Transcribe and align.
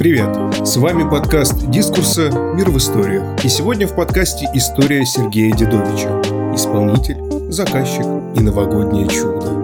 Привет! 0.00 0.66
С 0.66 0.78
вами 0.78 1.06
подкаст 1.06 1.70
«Дискурса. 1.70 2.30
Мир 2.54 2.70
в 2.70 2.78
историях». 2.78 3.44
И 3.44 3.50
сегодня 3.50 3.86
в 3.86 3.94
подкасте 3.94 4.48
история 4.54 5.04
Сергея 5.04 5.54
Дедовича. 5.54 6.08
Исполнитель, 6.54 7.18
заказчик 7.52 8.06
и 8.34 8.40
новогоднее 8.40 9.06
чудо. 9.08 9.59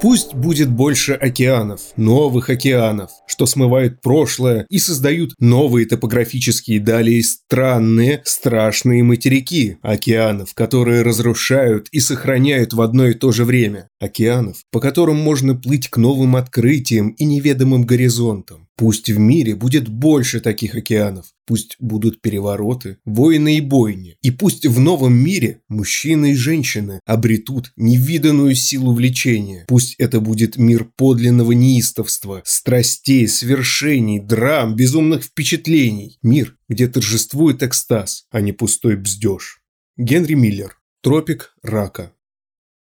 Пусть 0.00 0.32
будет 0.32 0.70
больше 0.70 1.12
океанов, 1.12 1.82
новых 1.96 2.48
океанов, 2.48 3.10
что 3.26 3.44
смывают 3.44 4.00
прошлое 4.00 4.64
и 4.70 4.78
создают 4.78 5.34
новые 5.38 5.84
топографические 5.84 6.80
далее 6.80 7.22
странные, 7.22 8.22
страшные 8.24 9.02
материки. 9.02 9.76
Океанов, 9.82 10.54
которые 10.54 11.02
разрушают 11.02 11.88
и 11.92 12.00
сохраняют 12.00 12.72
в 12.72 12.80
одно 12.80 13.08
и 13.08 13.14
то 13.14 13.30
же 13.30 13.44
время. 13.44 13.88
Океанов, 14.00 14.62
по 14.72 14.80
которым 14.80 15.16
можно 15.16 15.54
плыть 15.54 15.88
к 15.88 15.98
новым 15.98 16.36
открытиям 16.36 17.10
и 17.10 17.26
неведомым 17.26 17.84
горизонтам. 17.84 18.69
Пусть 18.80 19.10
в 19.10 19.18
мире 19.18 19.56
будет 19.56 19.90
больше 19.90 20.40
таких 20.40 20.74
океанов, 20.74 21.26
пусть 21.46 21.76
будут 21.80 22.22
перевороты, 22.22 22.96
войны 23.04 23.58
и 23.58 23.60
бойни, 23.60 24.16
и 24.22 24.30
пусть 24.30 24.64
в 24.64 24.80
новом 24.80 25.12
мире 25.12 25.60
мужчины 25.68 26.32
и 26.32 26.34
женщины 26.34 26.98
обретут 27.04 27.72
невиданную 27.76 28.54
силу 28.54 28.94
влечения, 28.94 29.66
пусть 29.68 29.96
это 29.98 30.20
будет 30.20 30.56
мир 30.56 30.90
подлинного 30.96 31.52
неистовства, 31.52 32.40
страстей, 32.46 33.28
свершений, 33.28 34.18
драм, 34.18 34.74
безумных 34.74 35.24
впечатлений, 35.24 36.16
мир, 36.22 36.56
где 36.70 36.88
торжествует 36.88 37.62
экстаз, 37.62 38.24
а 38.30 38.40
не 38.40 38.52
пустой 38.52 38.96
бздеж. 38.96 39.60
Генри 39.98 40.32
Миллер. 40.32 40.78
Тропик 41.02 41.54
рака. 41.62 42.14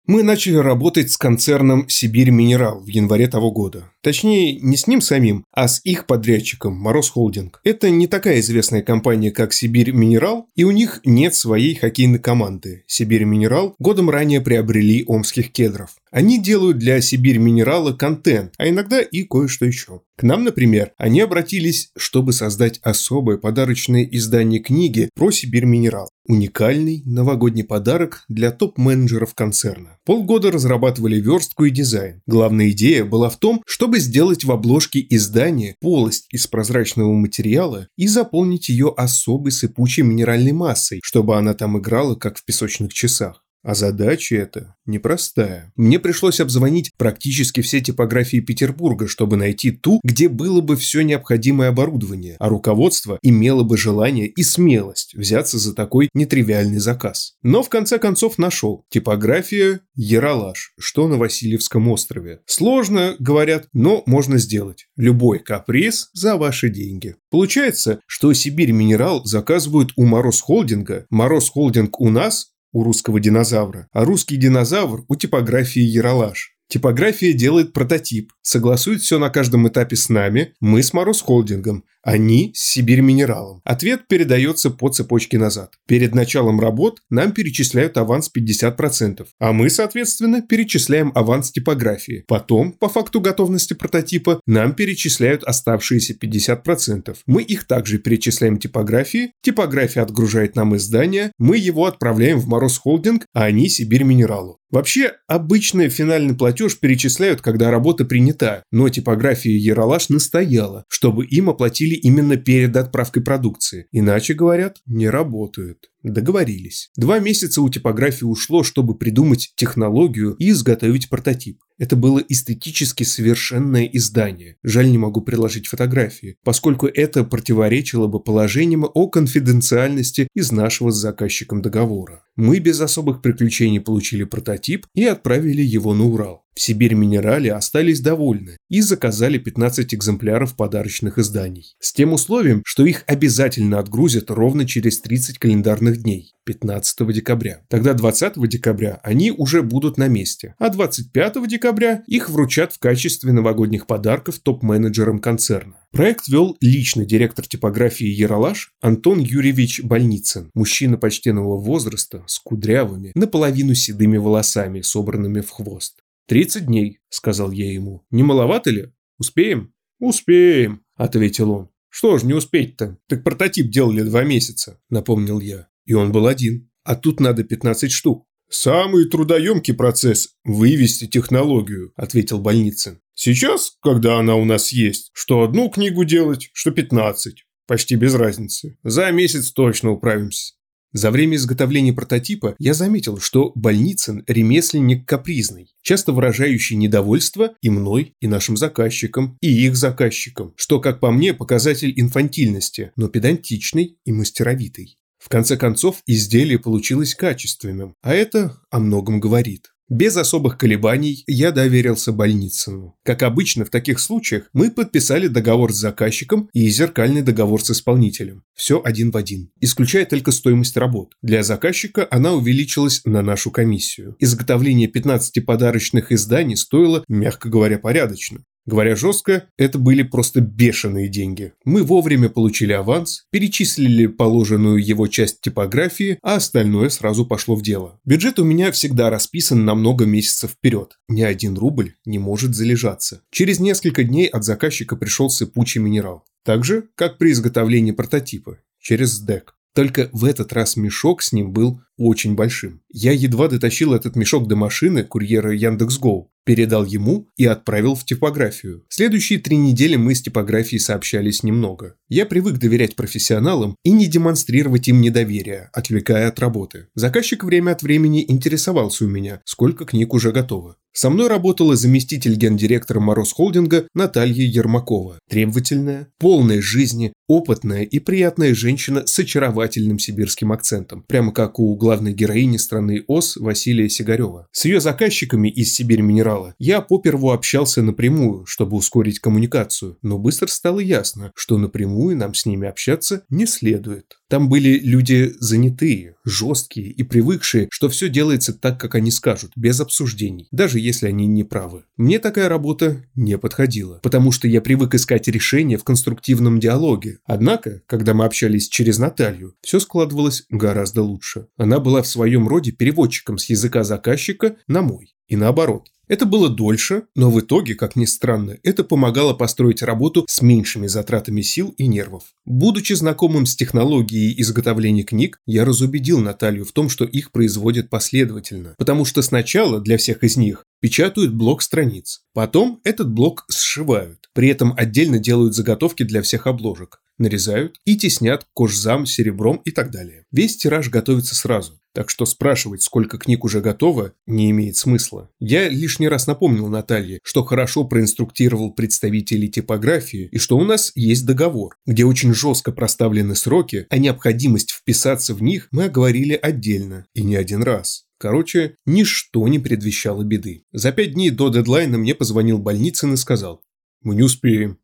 Мы 0.10 0.24
начали 0.24 0.56
работать 0.56 1.12
с 1.12 1.18
концерном 1.18 1.88
«Сибирь 1.88 2.32
Минерал» 2.32 2.80
в 2.80 2.88
январе 2.88 3.28
того 3.28 3.52
года. 3.52 3.92
Точнее, 4.02 4.60
не 4.60 4.76
с 4.76 4.88
ним 4.88 5.02
самим, 5.02 5.46
а 5.52 5.68
с 5.68 5.82
их 5.84 6.08
подрядчиком 6.08 6.74
«Мороз 6.74 7.12
Холдинг». 7.12 7.62
Это 7.64 7.92
не 7.92 8.08
такая 8.08 8.40
известная 8.40 8.82
компания, 8.82 9.30
как 9.30 9.54
«Сибирь 9.54 9.92
Минерал», 9.92 10.48
и 10.56 10.64
у 10.64 10.72
них 10.72 11.02
нет 11.06 11.36
своей 11.36 11.76
хоккейной 11.76 12.18
команды. 12.18 12.86
«Сибирь 12.88 13.26
Минерал» 13.26 13.76
годом 13.78 14.10
ранее 14.10 14.42
приобрели 14.42 15.04
омских 15.06 15.52
кедров. 15.52 15.92
Они 16.12 16.42
делают 16.42 16.80
для 16.80 17.02
Сибирь 17.02 17.38
Минерала 17.38 17.94
контент, 17.94 18.54
а 18.58 18.68
иногда 18.68 19.00
и 19.02 19.24
кое-что 19.24 19.66
еще. 19.66 20.02
К 20.18 20.24
нам, 20.24 20.44
например, 20.44 20.92
они 20.98 21.22
обратились, 21.22 21.92
чтобы 21.98 22.34
создать 22.34 22.80
особое 22.82 23.38
подарочное 23.38 24.04
издание 24.04 24.60
книги 24.60 25.10
про 25.16 25.32
Сибирь 25.32 25.66
Минерал. 25.66 26.10
Уникальный 26.28 27.04
новогодний 27.06 27.64
подарок 27.64 28.26
для 28.28 28.52
топ-менеджеров 28.52 29.34
концерна. 29.34 29.98
Полгода 30.06 30.52
разрабатывали 30.52 31.22
верстку 31.22 31.66
и 31.66 31.70
дизайн. 31.70 32.22
Главная 32.28 32.72
идея 32.72 33.06
была 33.06 33.30
в 33.30 33.38
том, 33.38 33.64
чтобы 33.66 34.00
сделать 34.00 34.44
в 34.44 34.52
обложке 34.52 35.06
издания 35.10 35.76
полость 35.80 36.26
из 36.32 36.48
прозрачного 36.48 37.14
материала 37.14 37.88
и 37.96 38.08
заполнить 38.08 38.70
ее 38.70 38.94
особой 38.98 39.52
сыпучей 39.52 40.04
минеральной 40.04 40.52
массой, 40.52 41.00
чтобы 41.04 41.38
она 41.38 41.54
там 41.54 41.80
играла, 41.80 42.16
как 42.16 42.38
в 42.38 42.44
песочных 42.44 42.94
часах. 42.94 43.44
А 43.64 43.76
задача 43.76 44.36
эта 44.36 44.76
непростая. 44.86 45.72
Мне 45.76 46.00
пришлось 46.00 46.40
обзвонить 46.40 46.92
практически 46.98 47.62
все 47.62 47.82
типографии 47.82 48.40
Петербурга, 48.40 49.08
чтобы 49.08 49.38
найти 49.38 49.72
ту, 49.72 50.00
где 50.04 50.30
было 50.30 50.62
бы 50.62 50.76
все 50.76 51.02
необходимое 51.02 51.70
оборудование, 51.70 52.38
а 52.40 52.50
руководство 52.50 53.20
имело 53.22 53.64
бы 53.64 53.78
желание 53.78 54.28
и 54.28 54.44
смелость 54.44 55.14
взяться 55.14 55.58
за 55.58 55.76
такой 55.76 56.10
нетривиальный 56.14 56.80
заказ. 56.80 57.34
Но 57.44 57.62
в 57.62 57.70
конце 57.70 58.00
концов 58.00 58.38
нашел. 58.38 58.86
Типография 58.90 59.82
Яралаш, 59.96 60.74
что 60.80 61.08
на 61.08 61.18
Васильевском 61.18 61.88
острове. 61.90 62.40
Сложно, 62.46 63.16
говорят, 63.20 63.68
но 63.74 64.04
можно 64.06 64.38
сделать. 64.38 64.88
Любой 64.96 65.40
каприз 65.40 66.10
за 66.14 66.38
ваши 66.38 66.70
деньги. 66.70 67.16
Получается, 67.30 68.00
что 68.08 68.34
Сибирь 68.34 68.72
Минерал 68.72 69.26
заказывают 69.26 69.92
у 69.98 70.06
Мороз 70.06 70.42
Холдинга, 70.42 71.06
Мороз 71.10 71.50
Холдинг 71.50 72.00
у 72.00 72.10
нас, 72.10 72.54
у 72.72 72.84
русского 72.84 73.20
динозавра, 73.20 73.88
а 73.92 74.06
русский 74.06 74.38
динозавр 74.38 75.04
у 75.08 75.16
типографии 75.16 75.82
Яралаш. 75.82 76.59
Типография 76.70 77.34
делает 77.34 77.74
прототип, 77.74 78.32
согласует 78.44 79.02
все 79.02 79.18
на 79.18 79.32
каждом 79.32 79.68
этапе 79.68 79.96
с 79.96 80.08
нами, 80.08 80.54
мы 80.60 80.84
с 80.84 80.94
Мороз 80.94 81.20
Холдингом, 81.20 81.84
они 82.04 82.52
с 82.56 82.62
Сибирь 82.62 83.02
Минералом. 83.02 83.62
Ответ 83.66 84.08
передается 84.08 84.70
по 84.70 84.90
цепочке 84.90 85.38
назад. 85.38 85.74
Перед 85.88 86.14
началом 86.14 86.60
работ 86.60 87.00
нам 87.10 87.32
перечисляют 87.32 87.98
аванс 87.98 88.32
50%, 88.36 89.26
а 89.40 89.52
мы, 89.52 89.70
соответственно, 89.72 90.44
перечисляем 90.44 91.12
аванс 91.16 91.52
типографии. 91.52 92.24
Потом, 92.28 92.74
по 92.74 92.88
факту 92.88 93.20
готовности 93.20 93.74
прототипа, 93.74 94.40
нам 94.46 94.74
перечисляют 94.74 95.44
оставшиеся 95.44 96.14
50%. 96.14 97.18
Мы 97.26 97.42
их 97.42 97.66
также 97.66 97.98
перечисляем 97.98 98.58
типографии, 98.58 99.32
типография 99.42 100.02
отгружает 100.02 100.56
нам 100.56 100.76
издание, 100.76 101.32
мы 101.40 101.58
его 101.58 101.86
отправляем 101.86 102.40
в 102.40 102.48
Мороз 102.48 102.78
Холдинг, 102.78 103.26
а 103.34 103.46
они 103.46 103.70
Сибирь 103.70 104.04
Минералу. 104.04 104.60
Вообще, 104.72 105.14
обычный 105.28 105.90
финальный 105.90 106.36
платеж 106.36 106.59
перечисляют, 106.68 107.42
когда 107.42 107.72
работа 107.72 108.06
принята, 108.06 108.64
но 108.72 108.90
типография 108.90 109.58
Яралаш 109.58 110.10
настояла, 110.10 110.86
чтобы 110.90 111.26
им 111.26 111.50
оплатили 111.50 111.96
именно 111.96 112.38
перед 112.38 112.76
отправкой 112.76 113.24
продукции. 113.24 113.88
Иначе, 113.92 114.34
говорят, 114.34 114.78
не 114.86 115.10
работают. 115.10 115.90
Договорились. 116.04 116.92
Два 116.96 117.20
месяца 117.20 117.62
у 117.62 117.70
типографии 117.70 118.24
ушло, 118.24 118.64
чтобы 118.64 118.98
придумать 118.98 119.52
технологию 119.56 120.34
и 120.40 120.52
изготовить 120.52 121.10
прототип. 121.10 121.60
Это 121.78 121.96
было 121.96 122.20
эстетически 122.20 123.04
совершенное 123.04 123.86
издание. 123.86 124.58
Жаль, 124.64 124.90
не 124.92 124.98
могу 124.98 125.22
приложить 125.22 125.68
фотографии, 125.68 126.38
поскольку 126.44 126.88
это 126.88 127.24
противоречило 127.24 128.08
бы 128.08 128.22
положениям 128.22 128.86
о 128.94 129.08
конфиденциальности 129.08 130.28
из 130.34 130.52
нашего 130.52 130.92
с 130.92 130.96
заказчиком 130.98 131.62
договора. 131.62 132.24
Мы 132.36 132.60
без 132.60 132.80
особых 132.80 133.22
приключений 133.22 133.82
получили 133.82 134.24
прототип 134.24 134.88
и 134.94 135.04
отправили 135.04 135.62
его 135.62 135.94
на 135.94 136.06
Урал. 136.06 136.46
Сибирь 136.60 136.94
Минерале 136.94 137.54
остались 137.54 138.02
довольны 138.02 138.58
и 138.68 138.82
заказали 138.82 139.38
15 139.38 139.94
экземпляров 139.94 140.58
подарочных 140.58 141.18
изданий. 141.18 141.74
С 141.80 141.94
тем 141.94 142.12
условием, 142.12 142.64
что 142.66 142.86
их 142.86 143.06
обязательно 143.08 143.80
отгрузят 143.80 144.30
ровно 144.30 144.68
через 144.68 145.00
30 145.00 145.38
календарных 145.38 146.04
дней. 146.04 146.34
15 146.44 147.14
декабря. 147.14 147.62
Тогда 147.70 147.94
20 147.94 148.34
декабря 148.50 149.00
они 149.04 149.32
уже 149.32 149.62
будут 149.62 149.98
на 149.98 150.10
месте, 150.10 150.56
а 150.58 150.70
25 150.70 151.48
декабря 151.48 152.04
их 152.08 152.30
вручат 152.30 152.74
в 152.74 152.80
качестве 152.80 153.32
новогодних 153.32 153.88
подарков 153.88 154.40
топ-менеджерам 154.40 155.20
концерна. 155.20 155.76
Проект 155.92 156.28
вел 156.28 156.58
личный 156.60 157.06
директор 157.06 157.48
типографии 157.48 158.08
«Яралаш» 158.08 158.74
Антон 158.82 159.20
Юрьевич 159.20 159.82
Больницын, 159.82 160.50
мужчина 160.54 160.98
почтенного 160.98 161.58
возраста 161.58 162.24
с 162.28 162.38
кудрявыми, 162.40 163.12
наполовину 163.16 163.76
седыми 163.76 164.18
волосами, 164.18 164.82
собранными 164.82 165.40
в 165.40 165.52
хвост. 165.52 166.00
«Тридцать 166.30 166.68
дней»,– 166.68 167.00
сказал 167.10 167.50
я 167.50 167.74
ему. 167.74 168.06
«Не 168.12 168.22
маловато 168.22 168.70
ли? 168.70 168.94
Успеем?» 169.18 169.74
«Успеем»,– 170.00 170.84
ответил 170.96 171.50
он. 171.50 171.70
«Что 171.90 172.20
ж 172.20 172.24
не 172.24 172.36
успеть-то? 172.36 173.00
Так 173.08 173.24
прототип 173.24 173.72
делали 173.72 174.04
два 174.04 174.24
месяца»,– 174.24 174.80
напомнил 174.92 175.40
я. 175.40 175.70
И 175.86 175.94
он 175.94 176.12
был 176.12 176.28
один. 176.28 176.70
А 176.84 176.96
тут 176.96 177.20
надо 177.20 177.44
15 177.44 177.92
штук. 177.92 178.28
«Самый 178.48 179.06
трудоемкий 179.06 179.74
процесс– 179.74 180.36
вывести 180.44 181.08
технологию»,– 181.08 181.94
ответил 181.96 182.40
Больницын. 182.40 183.02
«Сейчас, 183.16 183.78
когда 183.82 184.20
она 184.20 184.36
у 184.36 184.46
нас 184.46 184.72
есть, 184.72 185.10
что 185.14 185.42
одну 185.42 185.68
книгу 185.72 186.06
делать, 186.06 186.52
что 186.54 186.70
15. 186.70 187.44
Почти 187.66 187.96
без 187.96 188.14
разницы. 188.14 188.78
За 188.84 189.10
месяц 189.12 189.52
точно 189.52 189.90
управимся». 189.90 190.54
За 190.92 191.12
время 191.12 191.36
изготовления 191.36 191.94
прототипа 191.94 192.56
я 192.58 192.74
заметил, 192.74 193.20
что 193.20 193.52
Больницын– 193.54 194.24
ремесленник 194.28 195.08
капризный, 195.08 195.76
часто 195.84 196.14
выражающий 196.14 196.76
недовольство 196.78 197.54
и 197.62 197.70
мной, 197.70 198.16
и 198.22 198.28
нашим 198.28 198.58
заказчикам, 198.58 199.38
и 199.42 199.66
их 199.66 199.76
заказчикам, 199.76 200.54
что, 200.56 200.80
как 200.80 201.00
по 201.00 201.12
мне, 201.12 201.36
показатель 201.36 201.94
инфантильности, 201.96 202.92
но 202.96 203.08
педантичный 203.08 204.00
и 204.04 204.12
мастеровитый. 204.12 204.98
В 205.20 205.30
конце 205.30 205.58
концов, 205.58 206.02
изделие 206.08 206.58
получилось 206.58 207.14
качественным, 207.14 207.94
а 208.02 208.16
это 208.16 208.58
о 208.72 208.80
многом 208.80 209.20
говорит. 209.20 209.70
Без 209.90 210.16
особых 210.18 210.60
колебаний 210.60 211.24
я 211.26 211.52
доверился 211.52 212.12
Больницыну. 212.12 212.96
Как 213.04 213.24
обычно 213.24 213.66
в 213.66 213.72
таких 213.72 214.00
случаях, 214.00 214.48
мы 214.54 214.70
подписали 214.70 215.28
договор 215.28 215.74
с 215.74 215.78
заказчиком 215.78 216.48
и 216.54 216.70
зеркальный 216.70 217.24
договор 217.24 217.64
с 217.64 217.72
исполнителем. 217.72 218.44
Все 218.54 218.80
один 218.84 219.10
в 219.10 219.18
один. 219.18 219.50
Исключая 219.60 220.06
только 220.06 220.32
стоимость 220.32 220.78
работ. 220.78 221.14
Для 221.24 221.42
заказчика 221.42 222.08
она 222.12 222.34
увеличилась 222.34 223.02
на 223.04 223.24
нашу 223.24 223.50
комиссию. 223.50 224.16
Изготовление 224.20 224.88
15 224.88 225.44
подарочных 225.44 226.12
изданий 226.12 226.56
стоило, 226.56 227.04
мягко 227.08 227.50
говоря, 227.50 227.80
порядочно. 227.80 228.44
Говоря 228.70 228.96
жестко, 228.96 229.46
это 229.58 229.80
были 229.80 230.04
просто 230.04 230.42
бешеные 230.42 231.08
деньги. 231.08 231.54
Мы 231.66 231.82
вовремя 231.82 232.30
получили 232.30 232.72
аванс, 232.72 233.26
перечислили 233.32 234.06
положенную 234.06 234.78
его 234.78 235.08
часть 235.08 235.42
типографии, 235.42 236.20
а 236.22 236.36
остальное 236.36 236.90
сразу 236.90 237.26
пошло 237.26 237.56
в 237.56 237.64
дело. 237.64 238.00
Бюджет 238.06 238.38
у 238.38 238.44
меня 238.44 238.72
всегда 238.72 239.10
расписан 239.10 239.66
на 239.66 239.74
много 239.74 240.06
месяцев 240.06 240.52
вперед. 240.52 241.00
Ни 241.08 241.24
один 241.24 241.58
рубль 241.58 241.96
не 242.06 242.20
может 242.20 242.54
залежаться. 242.54 243.24
Через 243.32 243.60
несколько 243.60 244.04
дней 244.04 244.28
от 244.28 244.44
заказчика 244.44 244.96
пришел 244.96 245.32
сыпучий 245.32 245.82
минерал. 245.82 246.24
Так 246.46 246.64
же, 246.64 246.90
как 246.94 247.18
при 247.18 247.32
изготовлении 247.32 247.92
прототипа, 247.92 248.60
через 248.78 249.14
СДЭК. 249.14 249.56
Только 249.74 250.10
в 250.12 250.26
этот 250.26 250.54
раз 250.54 250.76
мешок 250.76 251.24
с 251.24 251.32
ним 251.32 251.54
был 251.54 251.82
очень 252.00 252.36
большим. 252.36 252.82
Я 252.90 253.12
едва 253.12 253.50
дотащил 253.50 253.94
этот 253.94 254.16
мешок 254.16 254.48
до 254.48 254.56
машины 254.56 255.04
курьера 255.04 255.54
Яндекс.Гоу, 255.54 256.32
передал 256.46 256.86
ему 256.86 257.28
и 257.38 257.46
отправил 257.46 257.94
в 257.94 258.06
типографию. 258.06 258.84
Следующие 258.90 259.38
три 259.38 259.58
недели 259.58 259.98
мы 259.98 260.16
с 260.16 260.22
типографией 260.22 260.80
сообщались 260.80 261.44
немного. 261.44 261.96
Я 262.08 262.26
привык 262.26 262.58
доверять 262.58 262.96
профессионалам 262.96 263.76
и 263.84 263.92
не 263.92 264.08
демонстрировать 264.08 264.88
им 264.88 265.02
недоверие, 265.02 265.70
отвлекая 265.74 266.30
от 266.30 266.40
работы. 266.40 266.88
Заказчик 266.96 267.44
время 267.44 267.72
от 267.72 267.84
времени 267.84 268.26
интересовался 268.28 269.06
у 269.06 269.08
меня, 269.08 269.42
сколько 269.46 269.86
книг 269.86 270.14
уже 270.14 270.32
готово. 270.32 270.78
Со 270.92 271.10
мной 271.10 271.28
работала 271.28 271.76
заместитель 271.76 272.36
гендиректора 272.36 273.00
Мороз 273.00 273.32
Холдинга 273.32 273.88
Наталья 273.94 274.44
Ермакова. 274.44 275.20
Требовательная, 275.30 276.08
полная 276.18 276.62
жизни, 276.62 277.14
опытная 277.28 277.84
и 277.84 278.00
приятная 278.00 278.56
женщина 278.56 279.06
с 279.06 279.18
очаровательным 279.20 280.00
сибирским 280.00 280.52
акцентом, 280.52 281.06
прямо 281.08 281.32
как 281.32 281.60
у 281.60 281.76
главной 281.90 282.14
героини 282.14 282.58
страны 282.58 283.04
ОС 283.08 283.36
Василия 283.36 283.90
Сигарева. 283.90 284.48
С 284.52 284.66
ее 284.66 284.80
заказчиками 284.80 285.50
из 285.50 285.74
Сибирь 285.74 286.02
Минерала 286.02 286.54
я 286.60 286.82
поперву 286.82 287.32
общался 287.32 287.82
напрямую, 287.82 288.46
чтобы 288.46 288.78
ускорить 288.78 289.18
коммуникацию, 289.18 289.98
но 290.04 290.20
быстро 290.20 290.46
стало 290.46 290.82
ясно, 290.82 291.32
что 291.34 291.58
напрямую 291.58 292.16
нам 292.16 292.36
с 292.36 292.46
ними 292.46 292.68
общаться 292.68 293.24
не 293.32 293.48
следует. 293.48 294.19
Там 294.30 294.48
были 294.48 294.80
люди 294.80 295.34
занятые, 295.40 296.16
жесткие 296.24 296.92
и 296.92 297.02
привыкшие, 297.02 297.68
что 297.72 297.90
все 297.90 298.10
делается 298.10 298.54
так, 298.54 298.80
как 298.80 298.94
они 298.94 299.10
скажут, 299.10 299.52
без 299.56 299.80
обсуждений, 299.80 300.48
даже 300.52 300.80
если 300.80 301.08
они 301.08 301.26
не 301.26 301.44
правы. 301.44 301.84
Мне 301.98 302.20
такая 302.20 302.48
работа 302.48 303.04
не 303.16 303.40
подходила, 303.40 304.00
потому 304.04 304.32
что 304.32 304.48
я 304.48 304.62
привык 304.62 304.94
искать 304.94 305.28
решения 305.28 305.78
в 305.78 305.84
конструктивном 305.84 306.60
диалоге. 306.60 307.20
Однако, 307.26 307.82
когда 307.88 308.14
мы 308.14 308.26
общались 308.26 308.70
через 308.70 309.00
Наталью, 309.00 309.56
все 309.62 309.80
складывалось 309.80 310.44
гораздо 310.50 311.02
лучше. 311.02 311.48
Она 311.58 311.80
была 311.80 312.04
в 312.04 312.08
своем 312.08 312.48
роде 312.48 312.72
переводчиком 312.72 313.40
с 313.40 313.46
языка 313.46 313.84
заказчика 313.84 314.58
на 314.68 314.84
мой. 314.84 315.16
И 315.28 315.36
наоборот. 315.36 315.90
Это 316.10 316.26
было 316.26 316.50
дольше, 316.50 317.04
но 317.16 317.30
в 317.30 317.40
итоге, 317.40 317.76
как 317.76 317.96
ни 317.96 318.06
странно, 318.06 318.58
это 318.64 318.84
помогало 318.84 319.36
построить 319.36 319.84
работу 319.84 320.26
с 320.28 320.42
меньшими 320.42 320.88
затратами 320.88 321.42
сил 321.42 321.76
и 321.78 321.86
нервов. 321.86 322.24
Будучи 322.46 322.94
знакомым 322.94 323.46
с 323.46 323.56
технологией 323.56 324.34
изготовления 324.42 325.04
книг, 325.04 325.38
я 325.46 325.66
разубедил 325.66 326.20
Наталью 326.20 326.66
в 326.66 326.72
том, 326.72 326.90
что 326.90 327.06
их 327.06 327.32
производят 327.32 327.92
последовательно, 327.92 328.74
потому 328.80 329.06
что 329.06 329.22
сначала 329.22 329.80
для 329.80 330.00
всех 330.00 330.24
из 330.24 330.36
них 330.36 330.66
печатают 330.82 331.32
блок 331.32 331.62
страниц, 331.62 332.24
потом 332.34 332.82
этот 332.84 333.12
блок 333.12 333.46
сшивают, 333.52 334.30
при 334.34 334.50
этом 334.50 334.74
отдельно 334.76 335.20
делают 335.20 335.54
заготовки 335.54 336.02
для 336.02 336.24
всех 336.24 336.48
обложек, 336.48 337.02
нарезают 337.20 337.76
и 337.86 337.96
теснят 337.96 338.48
кожзам, 338.56 339.06
серебром 339.06 339.62
и 339.64 339.70
так 339.70 339.92
далее. 339.92 340.26
Весь 340.32 340.58
тираж 340.58 340.90
готовится 340.90 341.36
сразу. 341.36 341.79
Так 341.94 342.10
что 342.10 342.26
спрашивать, 342.26 342.84
сколько 342.84 343.18
книг 343.18 343.44
уже 343.44 343.62
готово, 343.62 344.14
не 344.28 344.52
имеет 344.52 344.76
смысла. 344.76 345.30
Я 345.40 345.68
лишний 345.70 346.08
раз 346.08 346.28
напомнил 346.28 346.68
Наталье, 346.68 347.20
что 347.24 347.44
хорошо 347.44 347.84
проинструктировал 347.84 348.74
представителей 348.74 349.50
типографии 349.50 350.30
и 350.32 350.38
что 350.38 350.58
у 350.58 350.64
нас 350.64 350.92
есть 350.96 351.26
договор, 351.26 351.76
где 351.86 352.06
очень 352.06 352.34
жестко 352.34 352.72
проставлены 352.72 353.36
сроки, 353.36 353.88
а 353.90 353.98
необходимость 353.98 354.72
вписаться 354.72 355.34
в 355.34 355.42
них 355.42 355.68
мы 355.72 355.86
оговорили 355.86 356.34
отдельно 356.34 357.08
и 357.14 357.24
не 357.24 357.36
один 357.36 357.64
раз. 357.64 358.06
Короче, 358.20 358.76
ничто 358.86 359.48
не 359.48 359.60
предвещало 359.60 360.24
беды. 360.24 360.66
За 360.74 360.92
пять 360.92 361.14
дней 361.14 361.30
до 361.30 361.50
дедлайна 361.50 361.98
мне 361.98 362.14
позвонил 362.14 362.60
Больницын 362.60 363.14
и 363.14 363.18
сказал 363.18 363.64
«Мы 364.02 364.16
не 364.16 364.24
успеем». 364.24 364.78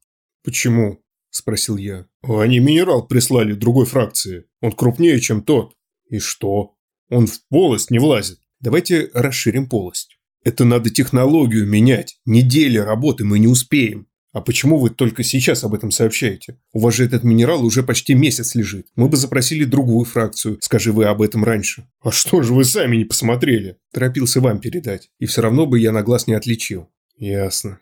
«Почему?»– 0.43 1.03
спросил 1.31 1.75
я. 1.75 2.07
«Они 2.23 2.59
минерал 2.59 3.05
прислали 3.05 3.53
другой 3.53 3.85
фракции. 3.85 4.45
Он 4.61 4.71
крупнее, 4.71 5.19
чем 5.19 5.43
тот». 5.43 5.73
«И 6.09 6.19
что?» 6.19 6.74
Он 7.09 7.27
в 7.27 7.39
полость 7.49 7.91
не 7.91 7.99
влазит. 7.99 8.39
Давайте 8.59 9.09
расширим 9.13 9.67
полость. 9.69 10.17
Это 10.43 10.65
надо 10.65 10.89
технологию 10.89 11.67
менять. 11.67 12.19
Недели 12.25 12.77
работы 12.77 13.25
мы 13.25 13.39
не 13.39 13.47
успеем. 13.47 14.07
А 14.31 14.41
почему 14.41 14.77
вы 14.77 14.89
только 14.89 15.23
сейчас 15.23 15.63
об 15.63 15.73
этом 15.73 15.91
сообщаете? 15.91 16.59
У 16.73 16.79
вас 16.79 16.95
же 16.95 17.05
этот 17.05 17.23
минерал 17.23 17.63
уже 17.63 17.83
почти 17.83 18.15
месяц 18.15 18.53
лежит. 18.53 18.87
Мы 18.95 19.07
бы 19.07 19.15
запросили 19.15 19.63
другую 19.63 20.03
фракцию, 20.03 20.57
скажи 20.61 20.91
вы 20.91 21.05
об 21.05 21.21
этом 21.21 21.45
раньше. 21.45 21.87
А 22.01 22.11
что 22.11 22.41
же 22.41 22.53
вы 22.53 22.65
сами 22.65 22.97
не 22.97 23.05
посмотрели? 23.05 23.77
Торопился 23.93 24.41
вам 24.41 24.59
передать. 24.59 25.09
И 25.19 25.25
все 25.25 25.41
равно 25.41 25.65
бы 25.65 25.79
я 25.79 25.93
на 25.93 26.03
глаз 26.03 26.27
не 26.27 26.33
отличил. 26.33 26.89
Ясно. 27.15 27.79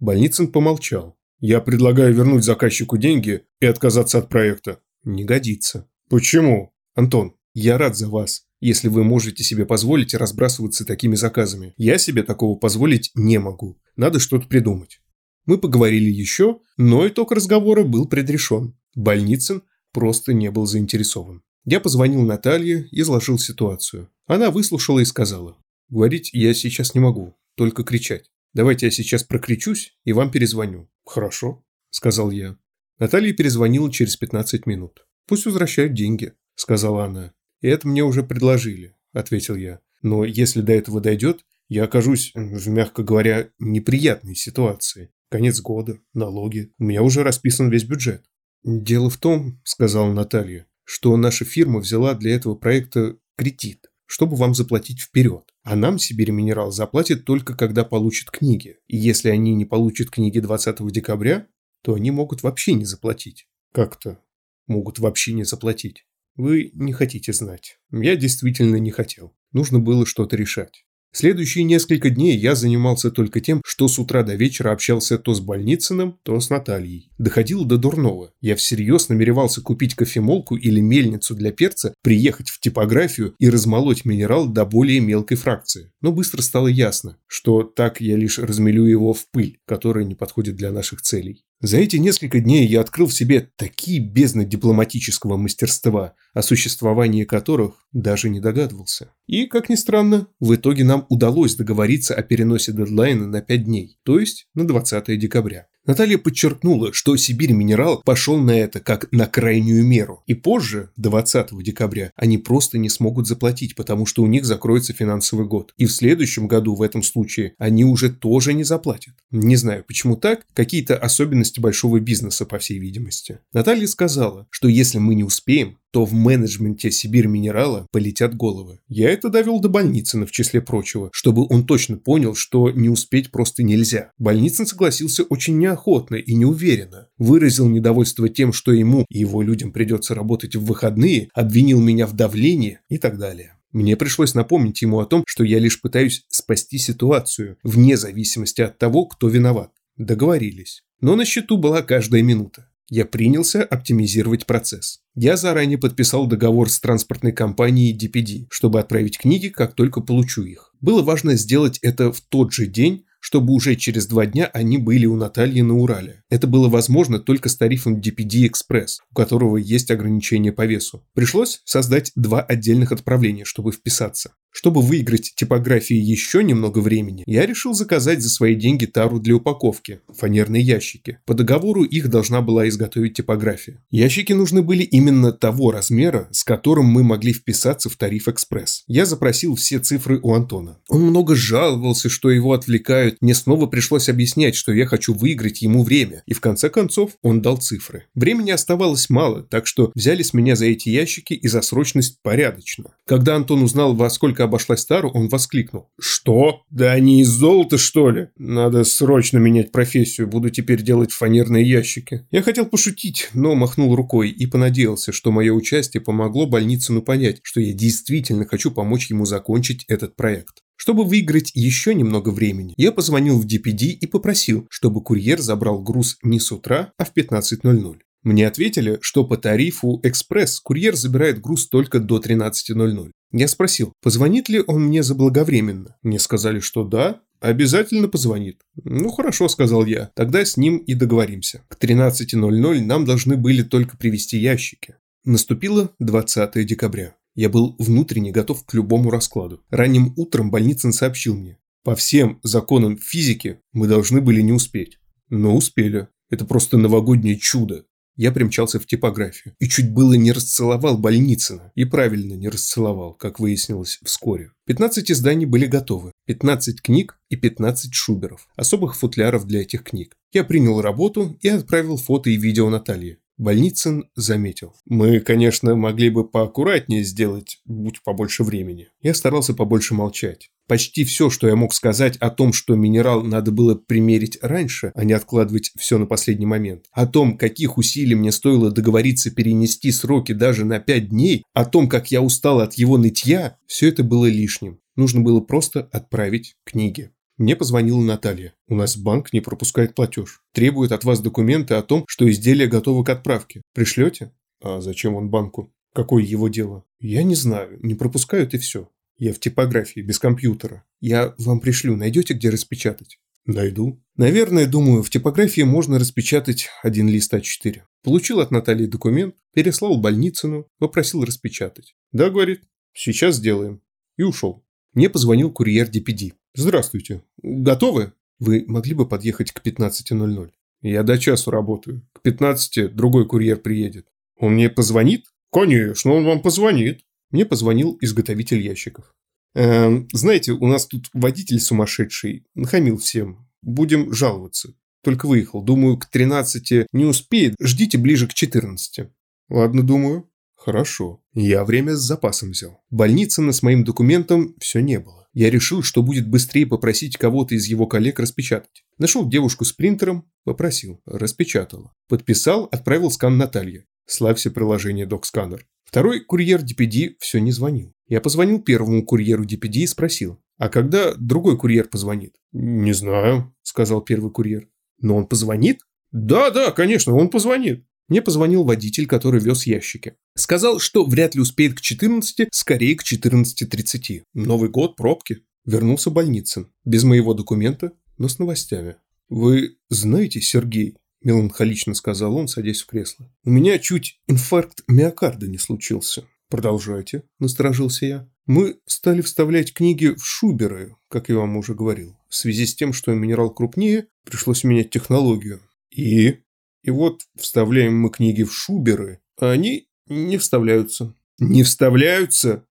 Больницын 0.00 0.48
помолчал. 0.48 1.16
Я 1.38 1.60
предлагаю 1.62 2.14
вернуть 2.14 2.44
заказчику 2.44 2.98
деньги 2.98 3.44
и 3.60 3.64
отказаться 3.64 4.18
от 4.18 4.28
проекта. 4.28 4.80
Не 5.04 5.24
годится. 5.24 5.88
Почему? 6.10 6.74
Антон, 6.94 7.34
я 7.60 7.78
рад 7.78 7.96
за 7.96 8.08
вас, 8.08 8.46
если 8.60 8.88
вы 8.88 9.04
можете 9.04 9.44
себе 9.44 9.66
позволить 9.66 10.14
разбрасываться 10.14 10.84
такими 10.84 11.14
заказами. 11.14 11.74
Я 11.76 11.98
себе 11.98 12.22
такого 12.22 12.58
позволить 12.58 13.10
не 13.14 13.38
могу. 13.38 13.80
Надо 13.96 14.18
что-то 14.18 14.46
придумать. 14.46 15.00
Мы 15.46 15.58
поговорили 15.58 16.10
еще, 16.10 16.60
но 16.76 17.06
итог 17.06 17.32
разговора 17.32 17.84
был 17.84 18.08
предрешен. 18.08 18.76
Больницын 18.94 19.62
просто 19.92 20.32
не 20.32 20.50
был 20.50 20.66
заинтересован. 20.66 21.42
Я 21.64 21.80
позвонил 21.80 22.22
Наталье, 22.22 22.88
изложил 22.90 23.38
ситуацию. 23.38 24.08
Она 24.26 24.50
выслушала 24.50 25.00
и 25.00 25.04
сказала. 25.04 25.56
Говорить 25.88 26.30
я 26.32 26.54
сейчас 26.54 26.94
не 26.94 27.00
могу, 27.00 27.36
только 27.56 27.82
кричать. 27.84 28.30
Давайте 28.54 28.86
я 28.86 28.92
сейчас 28.92 29.24
прокричусь 29.24 29.98
и 30.04 30.12
вам 30.12 30.30
перезвоню. 30.30 30.88
Хорошо, 31.04 31.64
сказал 31.90 32.30
я. 32.30 32.56
Наталья 32.98 33.32
перезвонила 33.32 33.90
через 33.92 34.16
15 34.16 34.66
минут. 34.66 35.06
Пусть 35.26 35.46
возвращают 35.46 35.94
деньги, 35.94 36.32
сказала 36.54 37.04
она. 37.04 37.32
Это 37.60 37.86
мне 37.86 38.02
уже 38.02 38.22
предложили, 38.22 38.96
ответил 39.12 39.56
я. 39.56 39.80
Но 40.02 40.24
если 40.24 40.60
до 40.62 40.72
этого 40.72 41.00
дойдет, 41.00 41.44
я 41.68 41.84
окажусь, 41.84 42.32
мягко 42.34 43.02
говоря, 43.02 43.50
неприятной 43.58 44.34
ситуации. 44.34 45.12
Конец 45.28 45.60
года, 45.60 45.98
налоги. 46.14 46.72
У 46.78 46.84
меня 46.84 47.02
уже 47.02 47.22
расписан 47.22 47.70
весь 47.70 47.84
бюджет. 47.84 48.24
Дело 48.64 49.08
в 49.08 49.16
том, 49.16 49.60
сказала 49.64 50.12
Наталья, 50.12 50.66
что 50.84 51.16
наша 51.16 51.44
фирма 51.44 51.80
взяла 51.80 52.14
для 52.14 52.34
этого 52.34 52.56
проекта 52.56 53.16
кредит, 53.36 53.90
чтобы 54.06 54.36
вам 54.36 54.54
заплатить 54.54 55.00
вперед. 55.00 55.44
А 55.62 55.76
нам 55.76 55.98
Сибирь 55.98 56.32
Минерал 56.32 56.72
заплатит 56.72 57.24
только 57.24 57.54
когда 57.54 57.84
получит 57.84 58.30
книги. 58.30 58.78
И 58.88 58.96
если 58.96 59.28
они 59.28 59.54
не 59.54 59.64
получат 59.64 60.10
книги 60.10 60.40
20 60.40 60.90
декабря, 60.90 61.46
то 61.82 61.94
они 61.94 62.10
могут 62.10 62.42
вообще 62.42 62.72
не 62.72 62.84
заплатить. 62.84 63.46
Как-то 63.72 64.18
могут 64.66 64.98
вообще 64.98 65.32
не 65.32 65.44
заплатить. 65.44 66.06
Вы 66.40 66.70
не 66.72 66.94
хотите 66.94 67.34
знать. 67.34 67.76
Я 67.92 68.16
действительно 68.16 68.76
не 68.76 68.90
хотел. 68.90 69.34
Нужно 69.52 69.78
было 69.78 70.06
что-то 70.06 70.36
решать. 70.36 70.86
Следующие 71.12 71.64
несколько 71.64 72.08
дней 72.08 72.34
я 72.34 72.54
занимался 72.54 73.10
только 73.10 73.42
тем, 73.42 73.60
что 73.62 73.88
с 73.88 73.98
утра 73.98 74.22
до 74.22 74.36
вечера 74.36 74.72
общался 74.72 75.18
то 75.18 75.34
с 75.34 75.40
Больницыным, 75.40 76.18
то 76.22 76.40
с 76.40 76.48
Натальей. 76.48 77.10
Доходил 77.18 77.66
до 77.66 77.76
дурного. 77.76 78.32
Я 78.40 78.56
всерьез 78.56 79.10
намеревался 79.10 79.60
купить 79.60 79.94
кофемолку 79.94 80.56
или 80.56 80.80
мельницу 80.80 81.34
для 81.34 81.52
перца, 81.52 81.92
приехать 82.02 82.48
в 82.48 82.58
типографию 82.58 83.34
и 83.38 83.50
размолоть 83.50 84.06
минерал 84.06 84.48
до 84.48 84.64
более 84.64 85.00
мелкой 85.00 85.36
фракции. 85.36 85.92
Но 86.00 86.10
быстро 86.10 86.40
стало 86.40 86.68
ясно, 86.68 87.18
что 87.26 87.64
так 87.64 88.00
я 88.00 88.16
лишь 88.16 88.38
размелю 88.38 88.86
его 88.86 89.12
в 89.12 89.28
пыль, 89.30 89.58
которая 89.66 90.06
не 90.06 90.14
подходит 90.14 90.56
для 90.56 90.72
наших 90.72 91.02
целей. 91.02 91.44
За 91.62 91.76
эти 91.76 91.96
несколько 91.96 92.40
дней 92.40 92.66
я 92.66 92.80
открыл 92.80 93.06
в 93.06 93.12
себе 93.12 93.50
такие 93.56 94.00
бездны 94.00 94.46
дипломатического 94.46 95.36
мастерства, 95.36 96.14
о 96.32 96.40
существовании 96.40 97.24
которых 97.24 97.74
даже 97.92 98.30
не 98.30 98.40
догадывался. 98.40 99.12
И, 99.26 99.44
как 99.44 99.68
ни 99.68 99.74
странно, 99.74 100.26
в 100.40 100.54
итоге 100.54 100.84
нам 100.84 101.04
удалось 101.10 101.56
договориться 101.56 102.14
о 102.14 102.22
переносе 102.22 102.72
дедлайна 102.72 103.26
на 103.26 103.42
5 103.42 103.64
дней, 103.64 103.98
то 104.04 104.18
есть 104.18 104.48
на 104.54 104.66
20 104.66 105.18
декабря. 105.18 105.66
Наталья 105.90 106.18
подчеркнула, 106.18 106.92
что 106.92 107.16
Сибирь 107.16 107.50
Минерал 107.50 108.00
пошел 108.04 108.38
на 108.38 108.52
это 108.52 108.78
как 108.78 109.10
на 109.10 109.26
крайнюю 109.26 109.84
меру. 109.84 110.22
И 110.28 110.34
позже, 110.34 110.90
20 110.98 111.48
декабря, 111.64 112.12
они 112.14 112.38
просто 112.38 112.78
не 112.78 112.88
смогут 112.88 113.26
заплатить, 113.26 113.74
потому 113.74 114.06
что 114.06 114.22
у 114.22 114.28
них 114.28 114.44
закроется 114.44 114.92
финансовый 114.92 115.48
год. 115.48 115.74
И 115.78 115.86
в 115.86 115.90
следующем 115.90 116.46
году 116.46 116.76
в 116.76 116.82
этом 116.82 117.02
случае 117.02 117.54
они 117.58 117.84
уже 117.84 118.08
тоже 118.08 118.52
не 118.52 118.62
заплатят. 118.62 119.14
Не 119.32 119.56
знаю, 119.56 119.82
почему 119.84 120.14
так, 120.14 120.46
какие-то 120.54 120.96
особенности 120.96 121.58
большого 121.58 121.98
бизнеса, 121.98 122.46
по 122.46 122.60
всей 122.60 122.78
видимости. 122.78 123.40
Наталья 123.52 123.88
сказала, 123.88 124.46
что 124.50 124.68
если 124.68 124.98
мы 124.98 125.16
не 125.16 125.24
успеем, 125.24 125.79
то 125.90 126.04
в 126.04 126.12
менеджменте 126.12 126.90
Сибирь 126.90 127.26
Минерала 127.26 127.86
полетят 127.90 128.36
головы. 128.36 128.80
Я 128.88 129.10
это 129.10 129.28
довел 129.28 129.60
до 129.60 129.68
Больницына 129.68 130.26
в 130.26 130.30
числе 130.30 130.60
прочего, 130.60 131.10
чтобы 131.12 131.46
он 131.48 131.66
точно 131.66 131.96
понял, 131.96 132.34
что 132.34 132.70
не 132.70 132.88
успеть 132.88 133.30
просто 133.30 133.62
нельзя. 133.62 134.12
Больницын 134.18 134.66
согласился 134.66 135.24
очень 135.24 135.58
неохотно 135.58 136.16
и 136.16 136.34
неуверенно. 136.34 137.08
Выразил 137.18 137.68
недовольство 137.68 138.28
тем, 138.28 138.52
что 138.52 138.72
ему 138.72 139.04
и 139.08 139.18
его 139.20 139.42
людям 139.42 139.72
придется 139.72 140.14
работать 140.14 140.56
в 140.56 140.64
выходные, 140.64 141.28
обвинил 141.34 141.80
меня 141.80 142.06
в 142.06 142.14
давлении 142.14 142.80
и 142.88 142.98
так 142.98 143.18
далее. 143.18 143.56
Мне 143.72 143.96
пришлось 143.96 144.34
напомнить 144.34 144.82
ему 144.82 144.98
о 144.98 145.06
том, 145.06 145.22
что 145.26 145.44
я 145.44 145.58
лишь 145.58 145.80
пытаюсь 145.80 146.24
спасти 146.28 146.78
ситуацию, 146.78 147.56
вне 147.62 147.96
зависимости 147.96 148.60
от 148.62 148.78
того, 148.78 149.06
кто 149.06 149.28
виноват. 149.28 149.70
Договорились. 149.96 150.82
Но 151.00 151.14
на 151.14 151.24
счету 151.24 151.56
была 151.56 151.82
каждая 151.82 152.22
минута. 152.22 152.69
Я 152.90 153.04
принялся 153.04 153.62
оптимизировать 153.62 154.46
процесс. 154.46 154.98
Я 155.14 155.36
заранее 155.36 155.78
подписал 155.78 156.26
договор 156.26 156.68
с 156.68 156.80
транспортной 156.80 157.30
компанией 157.30 157.96
DPD, 157.96 158.46
чтобы 158.50 158.80
отправить 158.80 159.16
книги, 159.16 159.46
как 159.46 159.74
только 159.74 160.00
получу 160.00 160.42
их. 160.42 160.74
Было 160.80 161.00
важно 161.02 161.36
сделать 161.36 161.78
это 161.82 162.10
в 162.10 162.20
тот 162.20 162.52
же 162.52 162.66
день, 162.66 163.04
чтобы 163.20 163.52
уже 163.52 163.76
через 163.76 164.06
два 164.06 164.26
дня 164.26 164.50
они 164.52 164.76
были 164.76 165.06
у 165.06 165.14
Натальи 165.14 165.60
на 165.60 165.76
Урале. 165.76 166.24
Это 166.30 166.48
было 166.48 166.68
возможно 166.68 167.20
только 167.20 167.48
с 167.48 167.56
тарифом 167.56 168.00
DPD 168.00 168.50
Express, 168.50 168.96
у 169.08 169.14
которого 169.14 169.56
есть 169.56 169.90
ограничение 169.92 170.52
по 170.52 170.66
весу. 170.66 171.06
Пришлось 171.14 171.60
создать 171.64 172.10
два 172.16 172.40
отдельных 172.40 172.90
отправления, 172.90 173.44
чтобы 173.44 173.70
вписаться. 173.70 174.32
Чтобы 174.50 174.82
выиграть 174.82 175.32
типографии 175.36 175.96
еще 175.96 176.42
немного 176.42 176.80
времени, 176.80 177.22
я 177.26 177.46
решил 177.46 177.72
заказать 177.72 178.20
за 178.20 178.28
свои 178.28 178.54
деньги 178.54 178.86
тару 178.86 179.20
для 179.20 179.36
упаковки– 179.36 180.00
фанерные 180.08 180.62
ящики. 180.62 181.18
По 181.24 181.34
договору 181.34 181.84
их 181.84 182.08
должна 182.08 182.40
была 182.40 182.68
изготовить 182.68 183.14
типография. 183.14 183.82
Ящики 183.90 184.32
нужны 184.32 184.62
были 184.62 184.82
именно 184.82 185.32
того 185.32 185.70
размера, 185.70 186.28
с 186.32 186.44
которым 186.44 186.86
мы 186.86 187.02
могли 187.04 187.32
вписаться 187.32 187.88
в 187.88 187.96
тариф 187.96 188.28
экспресс. 188.28 188.84
Я 188.86 189.06
запросил 189.06 189.54
все 189.54 189.78
цифры 189.78 190.18
у 190.22 190.34
Антона. 190.34 190.78
Он 190.88 191.02
много 191.02 191.34
жаловался, 191.34 192.08
что 192.08 192.30
его 192.30 192.52
отвлекают. 192.52 193.16
Мне 193.20 193.34
снова 193.34 193.66
пришлось 193.66 194.08
объяснять, 194.08 194.56
что 194.56 194.72
я 194.72 194.86
хочу 194.86 195.14
выиграть 195.14 195.62
ему 195.62 195.84
время. 195.84 196.22
И 196.26 196.34
в 196.34 196.40
конце 196.40 196.70
концов 196.70 197.12
он 197.22 197.40
дал 197.40 197.58
цифры. 197.58 198.04
Времени 198.14 198.50
оставалось 198.50 199.08
мало, 199.10 199.42
так 199.42 199.66
что 199.66 199.92
взяли 199.94 200.22
с 200.22 200.34
меня 200.34 200.56
за 200.56 200.66
эти 200.66 200.88
ящики 200.88 201.34
и 201.34 201.48
за 201.48 201.62
срочность 201.62 202.18
порядочно. 202.22 202.94
Когда 203.06 203.36
Антон 203.36 203.62
узнал, 203.62 203.94
во 203.94 204.10
сколько 204.10 204.39
только 204.40 204.44
обошлась 204.44 204.86
Тару, 204.86 205.10
он 205.10 205.28
воскликнул. 205.28 205.88
«Что? 206.00 206.62
Да 206.70 206.92
они 206.92 207.20
из 207.20 207.28
золота, 207.28 207.76
что 207.76 208.10
ли? 208.10 208.28
Надо 208.38 208.84
срочно 208.84 209.38
менять 209.38 209.70
профессию, 209.70 210.28
буду 210.28 210.48
теперь 210.48 210.82
делать 210.82 211.12
фанерные 211.12 211.68
ящики». 211.68 212.26
Я 212.30 212.42
хотел 212.42 212.66
пошутить, 212.66 213.28
но 213.34 213.54
махнул 213.54 213.94
рукой 213.94 214.30
и 214.30 214.46
понадеялся, 214.46 215.12
что 215.12 215.30
мое 215.30 215.52
участие 215.52 216.00
помогло 216.00 216.46
Больницыну 216.46 217.02
понять, 217.02 217.40
что 217.42 217.60
я 217.60 217.72
действительно 217.74 218.46
хочу 218.46 218.70
помочь 218.70 219.10
ему 219.10 219.26
закончить 219.26 219.84
этот 219.88 220.16
проект. 220.16 220.62
Чтобы 220.76 221.04
выиграть 221.04 221.52
еще 221.54 221.94
немного 221.94 222.30
времени, 222.30 222.72
я 222.78 222.92
позвонил 222.92 223.38
в 223.38 223.46
DPD 223.46 223.88
и 223.90 224.06
попросил, 224.06 224.66
чтобы 224.70 225.02
курьер 225.02 225.40
забрал 225.40 225.82
груз 225.82 226.16
не 226.22 226.40
с 226.40 226.50
утра, 226.50 226.92
а 226.96 227.04
в 227.04 227.12
15.00. 227.14 227.98
Мне 228.22 228.46
ответили, 228.46 228.98
что 229.02 229.24
по 229.24 229.36
тарифу 229.36 230.00
«Экспресс» 230.02 230.60
курьер 230.60 230.94
забирает 230.96 231.40
груз 231.40 231.68
только 231.68 232.00
до 232.00 232.18
13.00. 232.18 233.10
Я 233.32 233.46
спросил, 233.46 233.92
позвонит 234.02 234.48
ли 234.48 234.62
он 234.66 234.86
мне 234.86 235.02
заблаговременно. 235.02 235.96
Мне 236.02 236.18
сказали, 236.18 236.58
что 236.58 236.84
да, 236.84 237.20
обязательно 237.40 238.08
позвонит. 238.08 238.60
Ну 238.82 239.10
хорошо, 239.10 239.48
сказал 239.48 239.86
я, 239.86 240.10
тогда 240.14 240.44
с 240.44 240.56
ним 240.56 240.78
и 240.78 240.94
договоримся. 240.94 241.62
К 241.68 241.76
13.00 241.76 242.80
нам 242.80 243.04
должны 243.04 243.36
были 243.36 243.62
только 243.62 243.96
привезти 243.96 244.38
ящики. 244.38 244.96
Наступило 245.24 245.90
20 246.00 246.66
декабря. 246.66 247.14
Я 247.36 247.48
был 247.48 247.76
внутренне 247.78 248.32
готов 248.32 248.64
к 248.64 248.74
любому 248.74 249.10
раскладу. 249.10 249.62
Ранним 249.70 250.12
утром 250.16 250.50
Больницын 250.50 250.92
сообщил 250.92 251.36
мне. 251.36 251.58
По 251.84 251.94
всем 251.94 252.40
законам 252.42 252.98
физики 252.98 253.60
мы 253.72 253.86
должны 253.86 254.20
были 254.20 254.40
не 254.40 254.52
успеть. 254.52 254.98
Но 255.28 255.54
успели. 255.54 256.08
Это 256.30 256.44
просто 256.44 256.78
новогоднее 256.78 257.36
чудо 257.36 257.84
я 258.16 258.32
примчался 258.32 258.78
в 258.78 258.86
типографию 258.86 259.54
и 259.58 259.68
чуть 259.68 259.92
было 259.92 260.14
не 260.14 260.32
расцеловал 260.32 260.98
Больницына. 260.98 261.72
И 261.74 261.84
правильно 261.84 262.34
не 262.34 262.48
расцеловал, 262.48 263.14
как 263.14 263.40
выяснилось 263.40 263.98
вскоре. 264.04 264.52
15 264.66 265.10
изданий 265.10 265.46
были 265.46 265.66
готовы, 265.66 266.12
15 266.26 266.82
книг 266.82 267.18
и 267.28 267.36
15 267.36 267.94
шуберов, 267.94 268.48
особых 268.56 268.96
футляров 268.96 269.46
для 269.46 269.62
этих 269.62 269.84
книг. 269.84 270.14
Я 270.32 270.44
принял 270.44 270.80
работу 270.80 271.38
и 271.40 271.48
отправил 271.48 271.96
фото 271.96 272.30
и 272.30 272.36
видео 272.36 272.68
Наталье. 272.68 273.19
Больницын 273.40 274.04
заметил. 274.16 274.74
Мы, 274.84 275.18
конечно, 275.20 275.74
могли 275.74 276.10
бы 276.10 276.28
поаккуратнее 276.28 277.02
сделать, 277.02 277.58
будь 277.64 278.02
побольше 278.02 278.44
времени. 278.44 278.88
Я 279.00 279.14
старался 279.14 279.54
побольше 279.54 279.94
молчать. 279.94 280.50
Почти 280.68 281.04
все, 281.04 281.30
что 281.30 281.48
я 281.48 281.56
мог 281.56 281.72
сказать 281.72 282.18
о 282.18 282.28
том, 282.28 282.52
что 282.52 282.74
минерал 282.74 283.22
надо 283.22 283.50
было 283.50 283.74
примерить 283.74 284.36
раньше, 284.42 284.92
а 284.94 285.04
не 285.04 285.14
откладывать 285.14 285.72
все 285.78 285.96
на 285.96 286.04
последний 286.04 286.44
момент, 286.44 286.84
о 286.92 287.06
том, 287.06 287.38
каких 287.38 287.78
усилий 287.78 288.14
мне 288.14 288.30
стоило 288.30 288.70
договориться 288.70 289.30
перенести 289.30 289.90
сроки 289.90 290.32
даже 290.32 290.66
на 290.66 290.78
пять 290.78 291.08
дней, 291.08 291.42
о 291.54 291.64
том, 291.64 291.88
как 291.88 292.10
я 292.10 292.20
устал 292.20 292.60
от 292.60 292.74
его 292.74 292.98
нытья, 292.98 293.56
все 293.66 293.88
это 293.88 294.04
было 294.04 294.26
лишним. 294.26 294.80
Нужно 294.96 295.22
было 295.22 295.40
просто 295.40 295.88
отправить 295.92 296.56
книги. 296.64 297.10
Мне 297.40 297.56
позвонила 297.56 298.02
Наталья. 298.02 298.52
У 298.68 298.74
нас 298.74 298.98
банк 298.98 299.32
не 299.32 299.40
пропускает 299.40 299.94
платеж. 299.94 300.42
Требует 300.52 300.92
от 300.92 301.04
вас 301.04 301.20
документы 301.20 301.72
о 301.72 301.82
том, 301.82 302.04
что 302.06 302.30
изделие 302.30 302.68
готово 302.68 303.02
к 303.02 303.08
отправке. 303.08 303.62
Пришлете? 303.72 304.34
А 304.62 304.82
зачем 304.82 305.14
он 305.14 305.30
банку? 305.30 305.72
Какое 305.94 306.22
его 306.22 306.48
дело? 306.48 306.84
Я 306.98 307.22
не 307.22 307.34
знаю. 307.34 307.78
Не 307.82 307.94
пропускают 307.94 308.52
и 308.52 308.58
все. 308.58 308.90
Я 309.16 309.32
в 309.32 309.40
типографии, 309.40 310.00
без 310.00 310.18
компьютера. 310.18 310.84
Я 311.00 311.34
вам 311.38 311.60
пришлю. 311.60 311.96
Найдете, 311.96 312.34
где 312.34 312.50
распечатать? 312.50 313.18
Найду. 313.46 314.04
Наверное, 314.16 314.66
думаю, 314.66 315.02
в 315.02 315.08
типографии 315.08 315.62
можно 315.62 315.98
распечатать 315.98 316.68
один 316.82 317.08
лист 317.08 317.32
А4. 317.32 317.84
Получил 318.02 318.40
от 318.40 318.50
Натальи 318.50 318.84
документ, 318.84 319.34
переслал 319.54 319.96
Больницыну, 319.96 320.66
попросил 320.78 321.24
распечатать. 321.24 321.94
Да, 322.12 322.28
говорит, 322.28 322.64
сейчас 322.92 323.36
сделаем. 323.36 323.80
И 324.18 324.24
ушел. 324.24 324.62
Мне 324.92 325.08
позвонил 325.08 325.50
курьер 325.50 325.88
DPD. 325.88 326.34
Здравствуйте. 326.54 327.22
Готовы? 327.42 328.12
Вы 328.38 328.64
могли 328.66 328.94
бы 328.94 329.06
подъехать 329.06 329.52
к 329.52 329.64
15.00? 329.64 330.50
Я 330.82 331.02
до 331.02 331.18
часу 331.18 331.50
работаю. 331.50 332.06
К 332.12 332.22
15 332.22 332.94
другой 332.94 333.26
курьер 333.26 333.58
приедет. 333.58 334.08
Он 334.38 334.54
мне 334.54 334.68
позвонит? 334.68 335.26
Конечно, 335.52 336.12
он 336.12 336.24
вам 336.24 336.42
позвонит. 336.42 337.02
Мне 337.30 337.44
позвонил 337.44 337.96
изготовитель 338.00 338.60
ящиков. 338.60 339.14
Эм, 339.54 340.08
знаете, 340.12 340.52
у 340.52 340.66
нас 340.66 340.86
тут 340.86 341.08
водитель 341.12 341.60
сумасшедший. 341.60 342.46
Нахамил 342.54 342.96
всем. 342.98 343.48
Будем 343.62 344.12
жаловаться. 344.12 344.74
Только 345.02 345.26
выехал. 345.26 345.62
Думаю, 345.62 345.98
к 345.98 346.06
13 346.06 346.86
не 346.92 347.04
успеет. 347.04 347.54
Ждите 347.60 347.98
ближе 347.98 348.26
к 348.26 348.34
14. 348.34 349.08
Ладно, 349.48 349.82
думаю. 349.82 350.29
Хорошо. 350.60 351.22
Я 351.32 351.64
время 351.64 351.96
с 351.96 352.00
запасом 352.00 352.50
взял. 352.50 352.82
Больницы 352.90 353.50
с 353.50 353.62
моим 353.62 353.82
документом 353.82 354.54
все 354.60 354.80
не 354.80 355.00
было. 355.00 355.26
Я 355.32 355.48
решил, 355.48 355.82
что 355.82 356.02
будет 356.02 356.28
быстрее 356.28 356.66
попросить 356.66 357.16
кого-то 357.16 357.54
из 357.54 357.66
его 357.66 357.86
коллег 357.86 358.20
распечатать. 358.20 358.84
Нашел 358.98 359.26
девушку 359.26 359.64
с 359.64 359.72
принтером, 359.72 360.30
попросил, 360.44 361.00
распечатала. 361.06 361.94
Подписал, 362.08 362.68
отправил 362.70 363.10
скан 363.10 363.38
Наталье. 363.38 363.86
Славься 364.04 364.50
приложение 364.50 365.06
DocScanner. 365.06 365.60
Второй 365.84 366.20
курьер 366.20 366.60
DPD 366.60 367.14
все 367.20 367.40
не 367.40 367.52
звонил. 367.52 367.94
Я 368.06 368.20
позвонил 368.20 368.60
первому 368.60 369.02
курьеру 369.02 369.44
DPD 369.44 369.78
и 369.78 369.86
спросил, 369.86 370.42
а 370.58 370.68
когда 370.68 371.14
другой 371.14 371.56
курьер 371.56 371.88
позвонит? 371.88 372.34
«Не 372.52 372.92
знаю»,– 372.92 373.54
сказал 373.62 374.02
первый 374.02 374.30
курьер. 374.30 374.68
«Но 375.00 375.16
он 375.16 375.26
позвонит?» 375.26 375.80
«Да, 376.12 376.50
да, 376.50 376.70
конечно, 376.70 377.14
он 377.14 377.30
позвонит». 377.30 377.86
Мне 378.10 378.20
позвонил 378.22 378.64
водитель, 378.64 379.06
который 379.06 379.40
вез 379.40 379.66
ящики. 379.66 380.16
Сказал, 380.34 380.80
что 380.80 381.06
вряд 381.06 381.36
ли 381.36 381.40
успеет 381.40 381.74
к 381.74 381.80
14, 381.80 382.48
скорее 382.50 382.96
к 382.96 383.04
14.30. 383.04 384.24
Новый 384.34 384.68
год, 384.68 384.96
пробки. 384.96 385.44
Вернулся 385.64 386.10
Больницын. 386.10 386.68
Без 386.84 387.04
моего 387.04 387.34
документа, 387.34 387.92
но 388.18 388.28
с 388.28 388.38
новостями. 388.38 388.96
«Вы 389.28 389.76
знаете, 389.88 390.40
Сергей?»– 390.40 390.96
меланхолично 391.22 391.94
сказал 391.94 392.34
он, 392.34 392.48
садясь 392.48 392.82
в 392.82 392.86
кресло. 392.86 393.32
«У 393.44 393.50
меня 393.50 393.78
чуть 393.78 394.18
инфаркт 394.26 394.82
миокарда 394.88 395.46
не 395.46 395.58
случился». 395.58 396.24
«Продолжайте»,– 396.48 397.22
насторожился 397.38 398.06
я. 398.06 398.28
«Мы 398.46 398.80
стали 398.86 399.20
вставлять 399.20 399.72
книги 399.72 400.08
в 400.08 400.24
шуберы, 400.24 400.96
как 401.08 401.28
я 401.28 401.36
вам 401.36 401.56
уже 401.56 401.76
говорил. 401.76 402.16
В 402.28 402.34
связи 402.34 402.66
с 402.66 402.74
тем, 402.74 402.92
что 402.92 403.14
минерал 403.14 403.54
крупнее, 403.54 404.08
пришлось 404.24 404.64
менять 404.64 404.90
технологию. 404.90 405.60
И 405.94 406.38
и 406.82 406.90
вот 406.90 407.26
вставляем 407.36 407.98
мы 408.00 408.10
книги 408.10 408.42
в 408.42 408.52
шуберы, 408.52 409.20
а 409.38 409.50
они 409.50 409.88
не 410.06 410.38
вставляются. 410.38 411.14
Не 411.38 411.62
вставляются? 411.62 412.66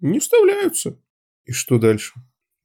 Не 0.00 0.18
вставляются. 0.18 0.98
И 1.44 1.52
что 1.52 1.78
дальше? 1.78 2.14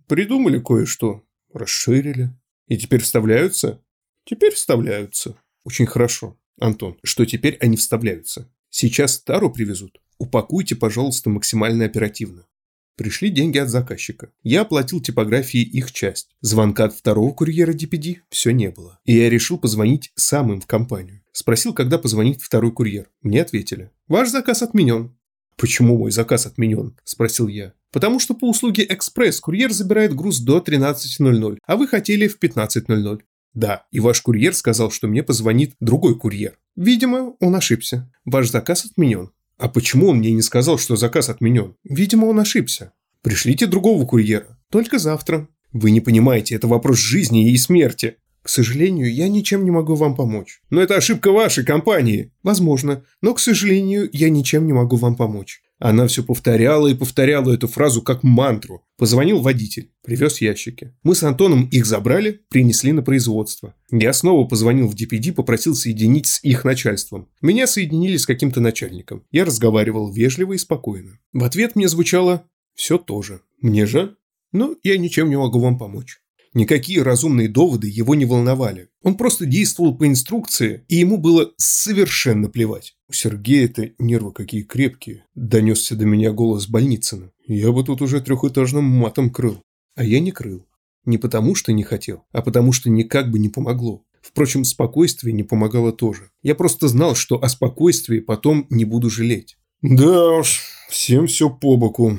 Придумали 0.07 0.59
кое-что, 0.59 1.23
расширили. 1.53 2.29
И 2.67 2.77
теперь 2.77 3.01
вставляются? 3.01 3.83
Теперь 4.23 4.53
вставляются. 4.53 5.37
Очень 5.63 5.85
хорошо, 5.85 6.37
Антон, 6.59 6.97
что 7.03 7.25
теперь 7.25 7.57
они 7.61 7.77
вставляются. 7.77 8.51
Сейчас 8.69 9.19
тару 9.21 9.51
привезут. 9.51 10.01
Упакуйте, 10.17 10.75
пожалуйста, 10.75 11.29
максимально 11.29 11.85
оперативно. 11.85 12.47
Пришли 12.95 13.29
деньги 13.29 13.57
от 13.57 13.69
заказчика. 13.69 14.31
Я 14.43 14.61
оплатил 14.61 15.01
типографии 15.01 15.61
их 15.61 15.91
часть. 15.91 16.29
Звонка 16.41 16.85
от 16.85 16.93
второго 16.93 17.33
курьера 17.33 17.73
DPD 17.73 18.17
все 18.29 18.51
не 18.51 18.69
было. 18.69 18.99
И 19.03 19.15
я 19.15 19.29
решил 19.29 19.57
позвонить 19.57 20.11
сам 20.15 20.53
им 20.53 20.61
в 20.61 20.65
компанию. 20.65 21.21
Спросил, 21.33 21.73
когда 21.73 21.97
позвонит 21.97 22.41
второй 22.41 22.71
курьер. 22.71 23.09
Мне 23.21 23.41
ответили. 23.41 23.91
Ваш 24.07 24.29
заказ 24.29 24.61
отменен. 24.61 25.15
«Почему 25.57 25.97
мой 25.97 26.11
заказ 26.11 26.45
отменен?»– 26.45 26.97
спросил 27.03 27.47
я. 27.47 27.73
«Потому 27.91 28.19
что 28.19 28.33
по 28.33 28.49
услуге 28.49 28.85
«Экспресс» 28.87 29.39
курьер 29.39 29.71
забирает 29.71 30.13
груз 30.13 30.39
до 30.39 30.57
13.00, 30.57 31.59
а 31.65 31.77
вы 31.77 31.87
хотели 31.87 32.27
в 32.27 32.37
15.00». 32.39 33.21
«Да, 33.53 33.85
и 33.91 34.01
ваш 34.01 34.21
курьер 34.21 34.53
сказал, 34.53 34.91
что 34.91 35.07
мне 35.07 35.23
позвонит 35.23 35.75
другой 35.79 36.17
курьер. 36.17 36.59
Видимо, 36.75 37.35
он 37.39 37.55
ошибся. 37.55 38.11
Ваш 38.25 38.49
заказ 38.49 38.85
отменен». 38.85 39.31
«А 39.57 39.69
почему 39.69 40.09
он 40.09 40.17
мне 40.17 40.31
не 40.31 40.41
сказал, 40.41 40.77
что 40.77 40.95
заказ 40.95 41.29
отменен?» 41.29 41.75
«Видимо, 41.83 42.25
он 42.25 42.39
ошибся». 42.39 42.93
«Пришлите 43.21 43.67
другого 43.67 44.05
курьера. 44.05 44.59
Только 44.69 44.99
завтра». 44.99 45.47
«Вы 45.71 45.91
не 45.91 46.01
понимаете, 46.01 46.55
это 46.55 46.67
вопрос 46.67 46.97
жизни 46.97 47.51
и 47.51 47.57
смерти». 47.57 48.17
К 48.45 48.49
сожалению, 48.49 49.11
я 49.11 49.27
ничем 49.27 49.65
не 49.65 49.71
могу 49.71 49.95
вам 49.95 50.15
помочь. 50.15 50.61
Но 50.69 50.79
это 50.79 50.95
ошибка 50.95 51.31
вашей 51.31 51.65
компании. 51.65 52.31
Возможно, 52.43 53.03
но, 53.19 53.33
к 53.33 53.39
сожалению, 53.39 54.07
я 54.13 54.29
ничем 54.29 54.67
не 54.67 54.73
могу 54.73 54.97
вам 54.97 55.15
помочь. 55.15 55.63
Она 55.79 56.07
все 56.07 56.23
повторяла 56.23 56.87
и 56.87 56.93
повторяла 56.93 57.51
эту 57.53 57.67
фразу 57.67 58.01
как 58.01 58.23
мантру. 58.23 58.83
Позвонил 58.97 59.41
водитель, 59.41 59.91
привез 60.03 60.39
ящики. 60.39 60.95
Мы 61.03 61.15
с 61.15 61.23
Антоном 61.23 61.67
их 61.67 61.85
забрали, 61.85 62.41
принесли 62.49 62.93
на 62.93 63.01
производство. 63.01 63.75
Я 63.91 64.13
снова 64.13 64.47
позвонил 64.47 64.87
в 64.87 64.95
DPD, 64.95 65.33
попросил 65.33 65.75
соединить 65.75 66.27
с 66.27 66.43
их 66.43 66.63
начальством. 66.63 67.27
Меня 67.41 67.67
соединили 67.67 68.17
с 68.17 68.25
каким-то 68.25 68.61
начальником. 68.61 69.23
Я 69.31 69.43
разговаривал 69.43 70.11
вежливо 70.11 70.53
и 70.53 70.57
спокойно. 70.57 71.19
В 71.33 71.43
ответ 71.43 71.75
мне 71.75 71.89
звучало 71.89 72.45
«все 72.73 72.97
тоже». 72.97 73.41
Мне 73.61 73.85
жаль, 73.85 74.15
но 74.51 74.75
я 74.83 74.97
ничем 74.97 75.29
не 75.29 75.37
могу 75.37 75.59
вам 75.59 75.77
помочь. 75.77 76.19
Никакие 76.55 77.01
разумные 77.01 77.49
доводы 77.49 77.89
его 77.89 78.15
не 78.15 78.23
волновали. 78.23 78.87
Он 79.03 79.17
просто 79.17 79.45
действовал 79.45 79.93
по 79.93 80.07
инструкции, 80.07 80.85
и 80.87 80.95
ему 80.95 81.17
было 81.17 81.51
совершенно 81.57 82.47
плевать. 82.47 82.95
У 83.09 83.13
Сергея-то 83.13 83.91
нервы 83.99 84.31
какие 84.31 84.63
крепкие. 84.63 85.25
Донесся 85.35 85.97
до 85.97 86.05
меня 86.05 86.31
голос 86.31 86.69
Больницына. 86.69 87.31
Я 87.45 87.73
бы 87.73 87.83
тут 87.83 88.01
уже 88.01 88.21
трехэтажным 88.21 88.85
матом 88.85 89.31
крыл. 89.31 89.61
А 89.95 90.05
я 90.05 90.21
не 90.21 90.31
крыл. 90.31 90.65
Не 91.03 91.17
потому, 91.17 91.55
что 91.55 91.73
не 91.73 91.83
хотел, 91.83 92.23
а 92.31 92.41
потому, 92.41 92.71
что 92.71 92.89
никак 92.89 93.29
бы 93.31 93.37
не 93.37 93.49
помогло. 93.49 94.05
Впрочем, 94.21 94.63
спокойствие 94.63 95.33
не 95.33 95.43
помогало 95.43 95.91
тоже. 95.91 96.31
Я 96.41 96.55
просто 96.55 96.87
знал, 96.87 97.15
что 97.15 97.43
о 97.43 97.49
спокойствии 97.49 98.21
потом 98.21 98.65
не 98.69 98.85
буду 98.85 99.09
жалеть. 99.09 99.57
Да 99.81 100.37
уж, 100.37 100.61
всем 100.89 101.27
все 101.27 101.49
по 101.49 101.75
боку. 101.75 102.17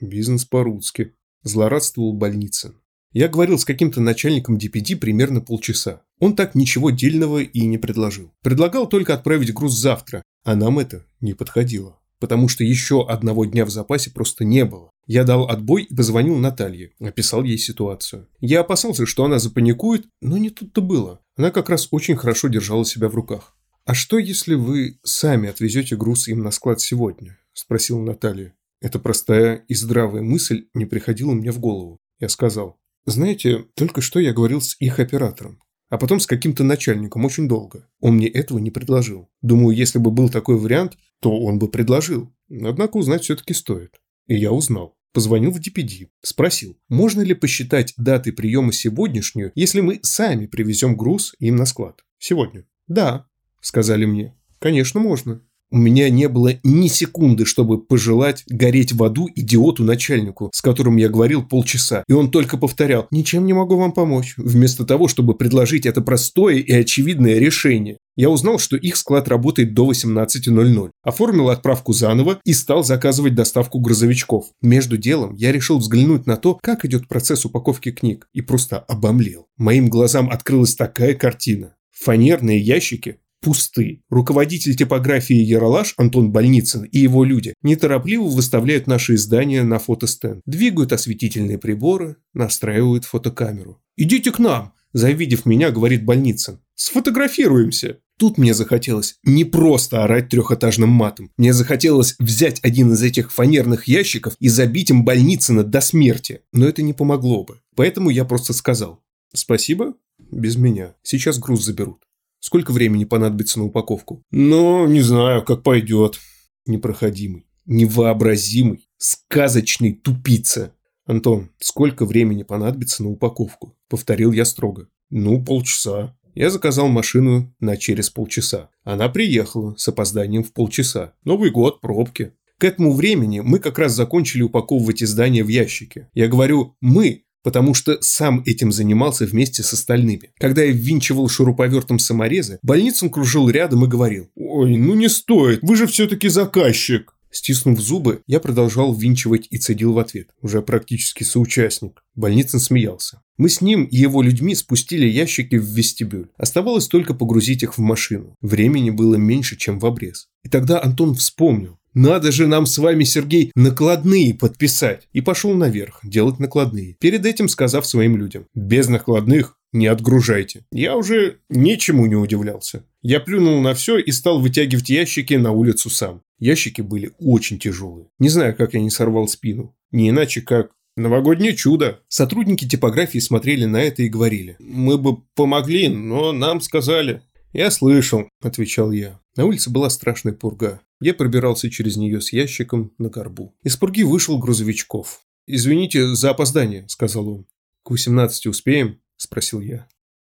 Бизнес 0.00 0.46
по-русски. 0.46 1.12
Злорадствовал 1.42 2.14
больница. 2.14 2.74
Я 3.16 3.28
говорил 3.28 3.58
с 3.58 3.64
каким-то 3.64 4.02
начальником 4.02 4.58
DPD 4.58 4.94
примерно 4.96 5.40
полчаса. 5.40 6.02
Он 6.18 6.36
так 6.36 6.54
ничего 6.54 6.90
дельного 6.90 7.38
и 7.42 7.64
не 7.64 7.78
предложил. 7.78 8.30
Предлагал 8.42 8.86
только 8.86 9.14
отправить 9.14 9.54
груз 9.54 9.72
завтра, 9.72 10.22
а 10.44 10.54
нам 10.54 10.78
это 10.78 11.06
не 11.22 11.32
подходило. 11.32 11.98
Потому 12.20 12.46
что 12.48 12.62
еще 12.62 13.08
одного 13.08 13.46
дня 13.46 13.64
в 13.64 13.70
запасе 13.70 14.10
просто 14.10 14.44
не 14.44 14.66
было. 14.66 14.90
Я 15.06 15.24
дал 15.24 15.48
отбой 15.48 15.84
и 15.84 15.94
позвонил 15.94 16.36
Наталье, 16.36 16.92
описал 17.00 17.42
ей 17.42 17.56
ситуацию. 17.56 18.28
Я 18.40 18.60
опасался, 18.60 19.06
что 19.06 19.24
она 19.24 19.38
запаникует, 19.38 20.04
но 20.20 20.36
не 20.36 20.50
тут-то 20.50 20.82
было. 20.82 21.20
Она 21.38 21.50
как 21.50 21.70
раз 21.70 21.88
очень 21.92 22.16
хорошо 22.16 22.48
держала 22.48 22.84
себя 22.84 23.08
в 23.08 23.14
руках. 23.14 23.56
«А 23.86 23.94
что, 23.94 24.18
если 24.18 24.56
вы 24.56 24.98
сами 25.04 25.48
отвезете 25.48 25.96
груз 25.96 26.28
им 26.28 26.42
на 26.42 26.50
склад 26.50 26.82
сегодня?»– 26.82 27.38
спросила 27.54 28.02
Наталья. 28.02 28.52
Эта 28.82 28.98
простая 28.98 29.64
и 29.68 29.74
здравая 29.74 30.20
мысль 30.20 30.66
не 30.74 30.84
приходила 30.84 31.32
мне 31.32 31.50
в 31.50 31.60
голову. 31.60 31.96
Я 32.20 32.28
сказал, 32.28 32.78
знаете, 33.06 33.64
только 33.74 34.00
что 34.00 34.20
я 34.20 34.32
говорил 34.32 34.60
с 34.60 34.76
их 34.80 34.98
оператором, 34.98 35.60
а 35.88 35.98
потом 35.98 36.20
с 36.20 36.26
каким-то 36.26 36.64
начальником 36.64 37.24
очень 37.24 37.48
долго. 37.48 37.88
Он 38.00 38.16
мне 38.16 38.28
этого 38.28 38.58
не 38.58 38.70
предложил. 38.70 39.30
Думаю, 39.42 39.76
если 39.76 39.98
бы 39.98 40.10
был 40.10 40.28
такой 40.28 40.58
вариант, 40.58 40.98
то 41.20 41.30
он 41.30 41.58
бы 41.58 41.68
предложил. 41.68 42.34
Однако 42.50 42.96
узнать 42.96 43.22
все-таки 43.22 43.54
стоит. 43.54 43.94
И 44.26 44.34
я 44.34 44.52
узнал. 44.52 44.96
Позвонил 45.12 45.50
в 45.50 45.60
DPD, 45.60 46.08
спросил, 46.20 46.76
можно 46.90 47.22
ли 47.22 47.32
посчитать 47.32 47.94
даты 47.96 48.32
приема 48.32 48.70
сегодняшнюю, 48.70 49.50
если 49.54 49.80
мы 49.80 49.98
сами 50.02 50.44
привезем 50.44 50.94
груз 50.94 51.34
им 51.38 51.56
на 51.56 51.64
склад. 51.64 52.04
Сегодня. 52.18 52.66
Да, 52.86 53.26
сказали 53.62 54.04
мне. 54.04 54.36
Конечно, 54.58 55.00
можно. 55.00 55.40
У 55.70 55.78
меня 55.78 56.08
не 56.10 56.28
было 56.28 56.54
ни 56.62 56.86
секунды, 56.86 57.44
чтобы 57.44 57.82
пожелать 57.82 58.44
гореть 58.48 58.92
в 58.92 59.02
аду 59.02 59.28
идиоту-начальнику, 59.34 60.50
с 60.54 60.62
которым 60.62 60.96
я 60.96 61.08
говорил 61.08 61.42
полчаса, 61.42 62.04
и 62.08 62.12
он 62.12 62.30
только 62.30 62.56
повторял 62.56 63.08
«Ничем 63.10 63.46
не 63.46 63.52
могу 63.52 63.76
вам 63.76 63.92
помочь», 63.92 64.34
вместо 64.36 64.84
того, 64.84 65.08
чтобы 65.08 65.34
предложить 65.34 65.84
это 65.84 66.02
простое 66.02 66.56
и 66.56 66.72
очевидное 66.72 67.38
решение. 67.38 67.98
Я 68.14 68.30
узнал, 68.30 68.58
что 68.58 68.76
их 68.76 68.96
склад 68.96 69.28
работает 69.28 69.74
до 69.74 69.90
18.00. 69.90 70.90
Оформил 71.02 71.50
отправку 71.50 71.92
заново 71.92 72.40
и 72.44 72.54
стал 72.54 72.82
заказывать 72.82 73.34
доставку 73.34 73.78
грузовичков. 73.80 74.46
Между 74.62 74.96
делом 74.96 75.34
я 75.34 75.52
решил 75.52 75.78
взглянуть 75.78 76.26
на 76.26 76.36
то, 76.36 76.58
как 76.62 76.84
идет 76.84 77.08
процесс 77.08 77.44
упаковки 77.44 77.90
книг, 77.90 78.28
и 78.32 78.40
просто 78.40 78.78
обомлел. 78.78 79.48
Моим 79.58 79.88
глазам 79.88 80.30
открылась 80.30 80.74
такая 80.74 81.14
картина. 81.14 81.74
Фанерные 81.92 82.58
ящики 82.58 83.18
пусты. 83.40 84.02
Руководитель 84.10 84.74
типографии 84.74 85.36
Яралаш 85.36 85.94
Антон 85.96 86.32
Больницын 86.32 86.84
и 86.84 86.98
его 86.98 87.24
люди 87.24 87.54
неторопливо 87.62 88.24
выставляют 88.24 88.86
наши 88.86 89.14
издания 89.14 89.62
на 89.62 89.78
фотостенд, 89.78 90.42
двигают 90.46 90.92
осветительные 90.92 91.58
приборы, 91.58 92.16
настраивают 92.34 93.04
фотокамеру. 93.04 93.80
«Идите 93.96 94.32
к 94.32 94.38
нам!»– 94.38 94.72
завидев 94.92 95.46
меня, 95.46 95.70
говорит 95.70 96.04
Больницын. 96.04 96.60
«Сфотографируемся!» 96.74 97.98
Тут 98.18 98.38
мне 98.38 98.54
захотелось 98.54 99.16
не 99.24 99.44
просто 99.44 100.02
орать 100.02 100.30
трехэтажным 100.30 100.88
матом. 100.88 101.30
Мне 101.36 101.52
захотелось 101.52 102.16
взять 102.18 102.60
один 102.62 102.92
из 102.92 103.02
этих 103.02 103.30
фанерных 103.30 103.88
ящиков 103.88 104.36
и 104.40 104.48
забить 104.48 104.88
им 104.88 105.04
Больницына 105.04 105.64
до 105.64 105.82
смерти. 105.82 106.40
Но 106.52 106.66
это 106.66 106.80
не 106.80 106.94
помогло 106.94 107.44
бы. 107.44 107.60
Поэтому 107.74 108.08
я 108.08 108.24
просто 108.24 108.54
сказал 108.54 109.02
«Спасибо, 109.34 109.94
без 110.18 110.56
меня. 110.56 110.94
Сейчас 111.02 111.38
груз 111.38 111.64
заберут». 111.64 112.06
Сколько 112.40 112.72
времени 112.72 113.04
понадобится 113.04 113.58
на 113.58 113.66
упаковку? 113.66 114.22
Ну, 114.30 114.86
не 114.86 115.00
знаю, 115.00 115.44
как 115.44 115.62
пойдет. 115.62 116.18
Непроходимый, 116.66 117.46
невообразимый, 117.64 118.88
сказочный 118.98 119.92
тупица. 119.92 120.72
Антон, 121.06 121.50
сколько 121.58 122.04
времени 122.04 122.42
понадобится 122.42 123.02
на 123.02 123.10
упаковку? 123.10 123.76
Повторил 123.88 124.32
я 124.32 124.44
строго. 124.44 124.88
Ну, 125.10 125.42
полчаса. 125.42 126.16
Я 126.34 126.50
заказал 126.50 126.88
машину 126.88 127.54
на 127.60 127.76
через 127.76 128.10
полчаса. 128.10 128.68
Она 128.84 129.08
приехала 129.08 129.74
с 129.76 129.88
опозданием 129.88 130.44
в 130.44 130.52
полчаса. 130.52 131.14
Новый 131.24 131.50
год, 131.50 131.80
пробки. 131.80 132.32
К 132.58 132.64
этому 132.64 132.92
времени 132.92 133.40
мы 133.40 133.58
как 133.58 133.78
раз 133.78 133.92
закончили 133.92 134.42
упаковывать 134.42 135.02
издание 135.02 135.44
в 135.44 135.48
ящике. 135.48 136.08
Я 136.14 136.28
говорю 136.28 136.74
«мы», 136.80 137.24
потому 137.46 137.74
что 137.74 137.96
сам 138.00 138.42
этим 138.44 138.72
занимался 138.72 139.24
вместе 139.24 139.62
с 139.62 139.72
остальными. 139.72 140.32
Когда 140.40 140.64
я 140.64 140.72
ввинчивал 140.72 141.28
шуруповертом 141.28 142.00
саморезы, 142.00 142.58
больницам 142.60 143.08
кружил 143.08 143.48
рядом 143.48 143.84
и 143.84 143.88
говорил 143.88 144.28
«Ой, 144.34 144.76
ну 144.76 144.96
не 144.96 145.08
стоит, 145.08 145.60
вы 145.62 145.76
же 145.76 145.86
все-таки 145.86 146.28
заказчик». 146.28 147.14
Стиснув 147.30 147.78
зубы, 147.78 148.22
я 148.26 148.40
продолжал 148.40 148.92
ввинчивать 148.92 149.46
и 149.50 149.58
цедил 149.58 149.92
в 149.92 150.00
ответ, 150.00 150.30
уже 150.42 150.60
практически 150.60 151.22
соучастник. 151.22 152.02
Больницын 152.16 152.58
смеялся. 152.58 153.22
Мы 153.38 153.48
с 153.48 153.60
ним 153.60 153.84
и 153.84 153.96
его 153.96 154.22
людьми 154.22 154.56
спустили 154.56 155.06
ящики 155.06 155.54
в 155.54 155.66
вестибюль. 155.66 156.30
Оставалось 156.36 156.88
только 156.88 157.14
погрузить 157.14 157.62
их 157.62 157.78
в 157.78 157.80
машину. 157.80 158.34
Времени 158.40 158.90
было 158.90 159.14
меньше, 159.14 159.56
чем 159.56 159.78
в 159.78 159.86
обрез. 159.86 160.26
И 160.42 160.48
тогда 160.48 160.82
Антон 160.82 161.14
вспомнил. 161.14 161.78
Надо 161.96 162.30
же 162.30 162.46
нам 162.46 162.66
с 162.66 162.76
вами, 162.76 163.04
Сергей, 163.04 163.50
накладные 163.54 164.34
подписать. 164.34 165.08
И 165.14 165.22
пошел 165.22 165.54
наверх 165.54 166.00
делать 166.02 166.38
накладные, 166.38 166.94
перед 167.00 167.24
этим 167.24 167.48
сказав 167.48 167.86
своим 167.86 168.18
людям. 168.18 168.44
Без 168.54 168.88
накладных 168.88 169.56
не 169.72 169.86
отгружайте. 169.86 170.66
Я 170.70 170.94
уже 170.94 171.38
ничему 171.48 172.04
не 172.04 172.14
удивлялся. 172.14 172.84
Я 173.00 173.18
плюнул 173.18 173.62
на 173.62 173.72
все 173.72 173.96
и 173.96 174.12
стал 174.12 174.42
вытягивать 174.42 174.90
ящики 174.90 175.32
на 175.34 175.52
улицу 175.52 175.88
сам. 175.88 176.20
Ящики 176.38 176.82
были 176.82 177.12
очень 177.18 177.58
тяжелые. 177.58 178.08
Не 178.18 178.28
знаю, 178.28 178.54
как 178.54 178.74
я 178.74 178.80
не 178.82 178.90
сорвал 178.90 179.26
спину. 179.26 179.74
Не 179.90 180.10
иначе, 180.10 180.42
как 180.42 180.72
Новогоднее 180.98 181.54
чудо. 181.54 182.00
Сотрудники 182.08 182.66
типографии 182.66 183.18
смотрели 183.18 183.66
на 183.66 183.78
это 183.78 184.02
и 184.02 184.08
говорили. 184.08 184.56
Мы 184.58 184.96
бы 184.96 185.18
помогли, 185.34 185.88
но 185.88 186.32
нам 186.32 186.62
сказали. 186.62 187.22
Я 187.52 187.70
слышал, 187.70 188.28
отвечал 188.42 188.92
я. 188.92 189.20
На 189.36 189.44
улице 189.44 189.70
была 189.70 189.90
страшная 189.90 190.32
пурга. 190.32 190.80
Я 191.00 191.14
пробирался 191.14 191.70
через 191.70 191.96
нее 191.96 192.20
с 192.20 192.32
ящиком 192.32 192.92
на 192.98 193.08
горбу. 193.08 193.54
Из 193.62 193.76
пурги 193.76 194.02
вышел 194.02 194.38
грузовичков. 194.38 195.22
«Извините 195.46 196.14
за 196.14 196.30
опоздание»,– 196.30 196.86
сказал 196.88 197.28
он. 197.28 197.46
«К 197.82 197.90
18 197.90 198.46
успеем?»– 198.46 199.00
спросил 199.16 199.60
я. 199.60 199.88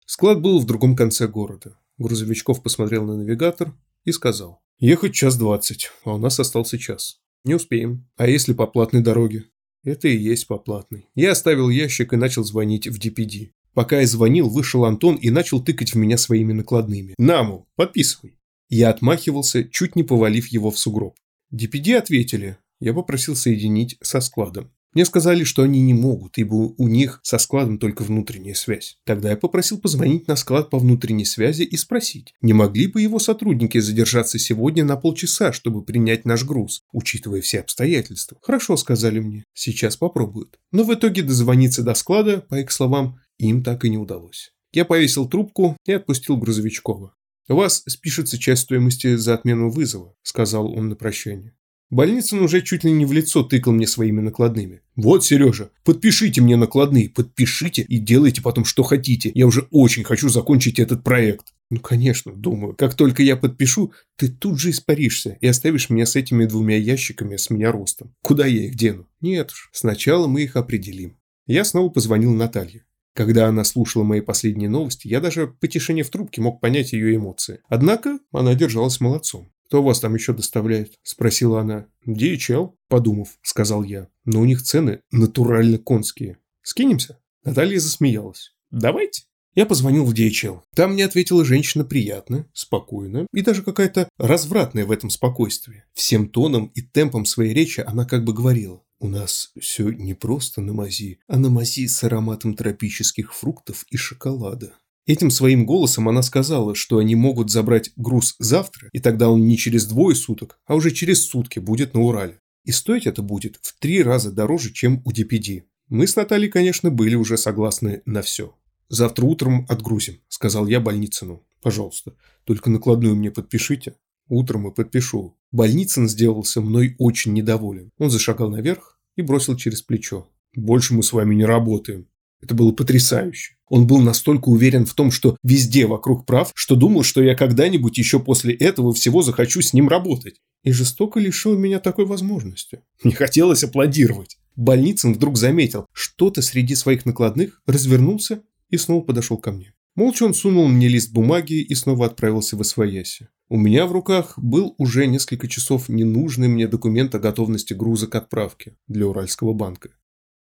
Склад 0.06 0.42
был 0.42 0.60
в 0.60 0.66
другом 0.66 0.96
конце 0.96 1.28
города. 1.28 1.78
Грузовичков 1.98 2.64
посмотрел 2.64 3.06
на 3.06 3.18
навигатор 3.18 3.74
и 4.06 4.12
сказал. 4.12 4.64
Ехать 4.80 5.14
час 5.14 5.38
двадцать, 5.38 5.92
а 6.04 6.16
у 6.16 6.18
нас 6.18 6.40
остался 6.40 6.78
час. 6.78 7.20
Не 7.46 7.54
успеем. 7.54 8.06
А 8.18 8.28
если 8.28 8.54
по 8.54 8.68
платной 8.68 9.02
дороге? 9.02 9.46
Это 9.84 10.08
и 10.08 10.18
есть 10.18 10.48
по 10.48 10.58
платной. 10.58 11.08
Я 11.16 11.32
оставил 11.32 11.70
ящик 11.70 12.12
и 12.12 12.18
начал 12.18 12.44
звонить 12.44 12.88
в 12.88 13.00
DPD. 13.00 13.52
Пока 13.74 14.02
я 14.02 14.08
звонил, 14.08 14.50
вышел 14.50 14.86
Антон 14.86 15.16
и 15.16 15.30
начал 15.30 15.64
тыкать 15.64 15.94
в 15.94 15.96
меня 15.96 16.18
своими 16.18 16.54
накладными. 16.54 17.16
«На, 17.18 17.44
подписывай». 17.76 18.38
Я 18.76 18.90
отмахивался, 18.90 19.66
чуть 19.66 19.96
не 19.96 20.02
повалив 20.02 20.48
его 20.48 20.72
в 20.72 20.80
сугроб. 20.80 21.16
DPD 21.54 21.96
ответили. 21.96 22.58
Я 22.80 22.96
попросил 22.96 23.36
соединить 23.36 23.98
со 24.02 24.20
складом. 24.20 24.72
Мне 24.96 25.06
сказали, 25.06 25.44
что 25.44 25.62
они 25.62 25.80
не 25.80 25.94
могут, 25.94 26.40
ибо 26.40 26.56
у 26.56 26.88
них 26.88 27.20
со 27.22 27.38
складом 27.38 27.78
только 27.78 28.02
внутренняя 28.02 28.56
связь. 28.56 28.98
Тогда 29.06 29.30
я 29.30 29.38
попросил 29.38 29.80
позвонить 29.80 30.28
на 30.28 30.36
склад 30.36 30.72
по 30.72 30.80
внутренней 30.80 31.26
связи 31.26 31.62
и 31.62 31.78
спросить, 31.78 32.34
не 32.42 32.54
могли 32.54 32.88
бы 32.88 33.00
его 33.00 33.20
сотрудники 33.20 33.78
задержаться 33.78 34.40
сегодня 34.40 34.84
на 34.84 34.98
полчаса, 34.98 35.54
чтобы 35.54 35.84
принять 35.84 36.26
наш 36.26 36.44
груз, 36.44 36.82
учитывая 36.92 37.42
все 37.42 37.60
обстоятельства. 37.60 38.40
Хорошо, 38.42 38.76
сказали 38.76 39.20
мне, 39.20 39.44
сейчас 39.54 39.98
попробуют. 39.98 40.58
Но 40.72 40.84
в 40.84 40.92
итоге 40.92 41.22
дозвониться 41.22 41.84
до 41.84 41.94
склада, 41.94 42.42
по 42.50 42.56
их 42.56 42.72
словам, 42.72 43.20
им 43.38 43.64
так 43.64 43.86
и 43.86 43.90
не 43.92 44.00
удалось. 44.00 44.52
Я 44.72 44.84
повесил 44.86 45.30
трубку 45.30 45.78
и 45.86 45.92
отпустил 45.92 46.38
Грузовичкова. 46.38 47.14
«У 47.50 47.56
вас 47.56 47.84
спишется 47.88 48.38
часть 48.38 48.64
стоимости 48.64 49.16
за 49.16 49.34
отмену 49.34 49.70
вызова»,– 49.70 50.16
сказал 50.24 50.72
он 50.72 50.90
на 50.90 50.96
прощание. 50.96 51.54
Больницын 51.90 52.40
уже 52.40 52.62
чуть 52.62 52.84
ли 52.84 52.92
не 52.92 53.06
в 53.06 53.12
лицо 53.12 53.44
тыкал 53.44 53.74
мне 53.74 53.86
своими 53.86 54.20
накладными. 54.20 54.82
«Вот, 54.96 55.24
Сережа, 55.24 55.70
подпишите 55.84 56.42
мне 56.42 56.56
накладные, 56.56 57.10
подпишите 57.10 57.84
и 57.84 58.00
делайте 58.00 58.42
потом, 58.42 58.66
что 58.66 58.82
хотите. 58.82 59.32
Я 59.36 59.46
уже 59.46 59.68
очень 59.70 60.04
хочу 60.04 60.30
закончить 60.30 60.80
этот 60.80 61.04
проект». 61.04 61.54
Ну, 61.70 61.80
конечно, 61.80 62.32
думаю, 62.32 62.76
как 62.76 62.96
только 62.96 63.24
я 63.24 63.36
подпишу, 63.36 63.94
ты 64.16 64.30
тут 64.30 64.60
же 64.60 64.72
испаришься 64.72 65.38
и 65.40 65.48
оставишь 65.48 65.90
меня 65.90 66.06
с 66.06 66.16
этими 66.16 66.46
двумя 66.46 66.78
ящиками 66.78 67.36
с 67.36 67.50
меня 67.50 67.72
ростом. 67.72 68.16
Куда 68.22 68.46
я 68.46 68.66
их 68.66 68.76
дену? 68.76 69.08
Нет 69.22 69.52
уж, 69.52 69.70
сначала 69.72 70.28
мы 70.28 70.44
их 70.44 70.56
определим. 70.56 71.18
Я 71.46 71.66
снова 71.66 71.90
позвонил 71.90 72.34
Наталье. 72.34 72.86
Когда 73.14 73.48
она 73.48 73.64
слушала 73.64 74.04
мои 74.04 74.22
последние 74.22 74.70
новости, 74.70 75.08
я 75.08 75.22
даже 75.22 75.48
по 75.48 75.68
тишине 75.68 76.04
в 76.04 76.10
трубке 76.10 76.42
мог 76.42 76.60
понять 76.60 76.94
ее 76.94 77.16
эмоции. 77.16 77.62
Однако 77.68 78.20
она 78.32 78.56
держалась 78.56 79.00
молодцом. 79.00 79.52
«Кто 79.68 79.82
вас 79.82 80.00
там 80.00 80.14
еще 80.14 80.34
доставляет?»– 80.34 80.94
спросила 81.04 81.62
она. 81.62 81.88
«DHL»,– 82.08 82.74
подумав, 82.90 83.40
сказал 83.42 83.84
я. 83.84 84.08
«Но 84.26 84.42
у 84.42 84.46
них 84.46 84.62
цены 84.62 85.00
натурально 85.12 85.78
конские. 85.78 86.38
Скинемся?» 86.62 87.20
Наталья 87.44 87.80
засмеялась. 87.80 88.54
«Давайте». 88.72 89.24
Я 89.56 89.68
позвонил 89.68 90.06
в 90.06 90.14
DHL. 90.14 90.62
Там 90.76 90.94
мне 90.94 91.06
ответила 91.06 91.46
женщина 91.46 91.86
приятно, 91.86 92.48
спокойно 92.54 93.28
и 93.32 93.42
даже 93.42 93.62
какая-то 93.62 94.10
развратная 94.18 94.86
в 94.86 94.92
этом 94.92 95.12
спокойствии. 95.12 95.84
Всем 95.94 96.28
тоном 96.28 96.72
и 96.74 96.82
темпом 96.82 97.26
своей 97.26 97.54
речи 97.54 97.84
она 97.86 98.06
как 98.06 98.24
бы 98.24 98.34
говорила. 98.34 98.82
У 99.00 99.08
нас 99.08 99.52
все 99.60 99.90
не 99.90 100.14
просто 100.14 100.62
на 100.62 100.74
мази, 100.74 101.20
а 101.28 101.38
на 101.38 101.50
мази 101.50 101.88
с 101.88 102.04
ароматом 102.04 102.56
тропических 102.56 103.34
фруктов 103.34 103.86
и 103.90 103.98
шоколада. 103.98 104.74
Этим 105.06 105.30
своим 105.30 105.66
голосом 105.66 106.08
она 106.08 106.22
сказала, 106.22 106.76
что 106.76 107.00
они 107.00 107.16
могут 107.16 107.52
забрать 107.52 107.92
груз 107.98 108.36
завтра, 108.40 108.90
и 108.94 109.00
тогда 109.00 109.30
он 109.30 109.46
не 109.46 109.58
через 109.58 109.86
двое 109.86 110.16
суток, 110.16 110.60
а 110.66 110.76
уже 110.76 110.92
через 110.92 111.26
сутки 111.26 111.60
будет 111.60 111.94
на 111.94 112.02
Урале. 112.02 112.40
И 112.64 112.72
стоить 112.72 113.06
это 113.06 113.22
будет 113.22 113.60
в 113.62 113.78
три 113.80 114.02
раза 114.02 114.32
дороже, 114.32 114.72
чем 114.72 115.02
у 115.04 115.12
DPD. 115.12 115.64
Мы 115.90 116.08
с 116.08 116.16
Натальей, 116.16 116.50
конечно, 116.50 116.90
были 116.90 117.16
уже 117.16 117.38
согласны 117.38 118.02
на 118.06 118.22
все. 118.22 118.56
«Завтра 118.88 119.26
утром 119.26 119.66
отгрузим»,– 119.68 120.22
сказал 120.30 120.68
я 120.68 120.80
Больницыну. 120.80 121.44
«Пожалуйста, 121.62 122.16
только 122.46 122.70
накладную 122.70 123.16
мне 123.16 123.32
подпишите». 123.32 123.96
«Утром 124.28 124.68
и 124.68 124.74
подпишу». 124.74 125.38
Больницын 125.52 126.08
сделался 126.08 126.62
мной 126.62 126.96
очень 126.98 127.34
недоволен. 127.34 127.92
Он 127.98 128.10
зашагал 128.10 128.50
наверх 128.50 129.00
и 129.16 129.22
бросил 129.22 129.56
через 129.56 129.82
плечо. 129.82 130.30
«Больше 130.56 130.94
мы 130.94 131.04
с 131.04 131.14
вами 131.14 131.36
не 131.36 131.46
работаем. 131.46 132.08
Это 132.44 132.56
было 132.56 132.74
потрясающе. 132.74 133.56
Он 133.70 133.88
был 133.88 134.00
настолько 134.00 134.50
уверен 134.50 134.86
в 134.86 134.94
том, 134.94 135.12
что 135.12 135.38
везде 135.44 135.88
вокруг 135.88 136.26
прав, 136.26 136.52
что 136.54 136.76
думал, 136.76 137.04
что 137.04 137.24
я 137.24 137.36
когда-нибудь 137.36 137.98
еще 137.98 138.20
после 138.20 138.54
этого 138.54 138.94
всего 138.94 139.22
захочу 139.22 139.62
с 139.62 139.72
ним 139.72 139.88
работать. 139.88 140.42
И 140.64 140.72
жестоко 140.74 141.22
лишил 141.22 141.58
меня 141.58 141.80
такой 141.80 142.06
возможности. 142.06 142.82
Не 143.04 143.14
хотелось 143.14 143.64
аплодировать. 143.64 144.38
Больницын 144.58 145.14
вдруг 145.14 145.38
заметил 145.38 145.86
что-то 145.94 146.42
среди 146.42 146.76
своих 146.76 147.06
накладных, 147.06 147.62
развернулся 147.66 148.44
и 148.70 148.78
снова 148.78 149.02
подошел 149.02 149.38
ко 149.38 149.54
мне. 149.54 149.74
Молча 149.96 150.24
он 150.24 150.34
сунул 150.34 150.68
мне 150.68 150.88
лист 150.88 151.12
бумаги 151.12 151.62
и 151.62 151.76
снова 151.76 152.08
отправился 152.08 152.58
в 152.58 152.62
Освояси. 152.62 153.30
У 153.48 153.58
меня 153.58 153.86
в 153.86 153.92
руках 153.92 154.34
был 154.38 154.74
уже 154.80 155.06
несколько 155.06 155.48
часов 155.48 155.88
ненужный 155.88 156.48
мне 156.48 156.68
документ 156.68 157.14
о 157.14 157.20
готовности 157.20 157.74
груза 157.74 158.08
к 158.08 158.16
отправке 158.16 158.76
для 158.88 159.06
Уральского 159.06 159.54
банка. 159.54 159.92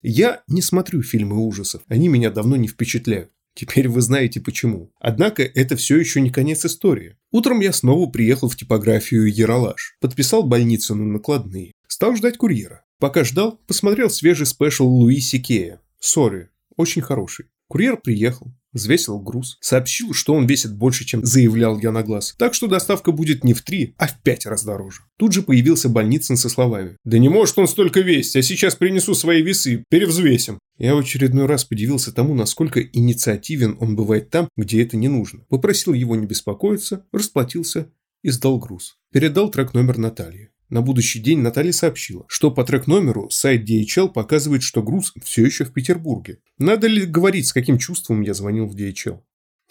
Я 0.02 0.42
не 0.46 0.62
смотрю 0.62 1.02
фильмы 1.02 1.44
ужасов, 1.44 1.82
они 1.88 2.08
меня 2.08 2.30
давно 2.30 2.56
не 2.56 2.68
впечатляют. 2.68 3.32
Теперь 3.54 3.88
вы 3.88 4.00
знаете 4.00 4.40
почему. 4.40 4.92
Однако 5.00 5.42
это 5.42 5.74
все 5.74 5.98
еще 5.98 6.20
не 6.20 6.30
конец 6.30 6.64
истории. 6.64 7.16
Утром 7.32 7.60
я 7.60 7.72
снова 7.72 8.08
приехал 8.08 8.48
в 8.48 8.56
типографию 8.56 9.26
Ералаш, 9.26 9.96
подписал 10.00 10.44
Больницыну 10.44 11.04
накладные, 11.04 11.72
стал 11.88 12.14
ждать 12.14 12.38
курьера. 12.38 12.84
Пока 13.00 13.24
ждал, 13.24 13.60
посмотрел 13.66 14.10
свежий 14.10 14.46
special 14.46 14.86
Луи 14.86 15.18
Си 15.18 15.36
Кея. 15.36 15.80
Sorry, 15.98 16.50
очень 16.76 17.02
хороший. 17.02 17.46
Курьер 17.70 17.98
приехал, 17.98 18.52
взвесил 18.72 19.20
груз, 19.20 19.56
сообщил, 19.60 20.12
что 20.12 20.34
он 20.34 20.44
весит 20.44 20.74
больше, 20.74 21.04
чем 21.04 21.24
заявлял 21.24 21.78
я 21.78 21.92
на 21.92 22.02
глаз, 22.02 22.34
так 22.36 22.52
что 22.52 22.66
доставка 22.66 23.12
будет 23.12 23.44
не 23.44 23.54
в 23.54 23.62
три, 23.62 23.94
а 23.96 24.08
в 24.08 24.20
пять 24.24 24.44
раз 24.44 24.64
дороже. 24.64 25.02
Тут 25.16 25.32
же 25.32 25.42
появился 25.42 25.88
Больницын 25.88 26.36
со 26.36 26.48
словами. 26.48 26.96
«Да 27.04 27.18
не 27.18 27.28
может 27.28 27.56
он 27.58 27.68
столько 27.68 28.00
весить, 28.00 28.34
а 28.34 28.42
сейчас 28.42 28.74
принесу 28.74 29.14
свои 29.14 29.40
весы, 29.40 29.84
перевзвесим». 29.88 30.58
Я 30.78 30.96
в 30.96 30.98
очередной 30.98 31.46
раз 31.46 31.64
подивился 31.64 32.12
тому, 32.12 32.34
насколько 32.34 32.82
инициативен 32.82 33.76
он 33.78 33.94
бывает 33.94 34.30
там, 34.30 34.48
где 34.56 34.82
это 34.82 34.96
не 34.96 35.06
нужно. 35.06 35.44
Попросил 35.48 35.92
его 35.92 36.16
не 36.16 36.26
беспокоиться, 36.26 37.06
расплатился 37.12 37.92
и 38.24 38.30
сдал 38.30 38.58
груз. 38.58 38.96
Передал 39.12 39.48
трек-номер 39.48 39.96
Наталье. 39.98 40.50
На 40.70 40.82
будущий 40.82 41.18
день 41.18 41.40
Наталья 41.40 41.72
сообщила, 41.72 42.24
что 42.28 42.52
по 42.52 42.64
трек-номеру 42.64 43.28
сайт 43.28 43.68
DHL 43.68 44.08
показывает, 44.12 44.62
что 44.62 44.84
груз 44.84 45.12
все 45.22 45.44
еще 45.44 45.64
в 45.64 45.72
Петербурге. 45.72 46.38
Надо 46.58 46.86
ли 46.86 47.06
говорить, 47.06 47.48
с 47.48 47.52
каким 47.52 47.76
чувством 47.76 48.20
я 48.22 48.34
звонил 48.34 48.66
в 48.66 48.76
DHL? 48.76 49.20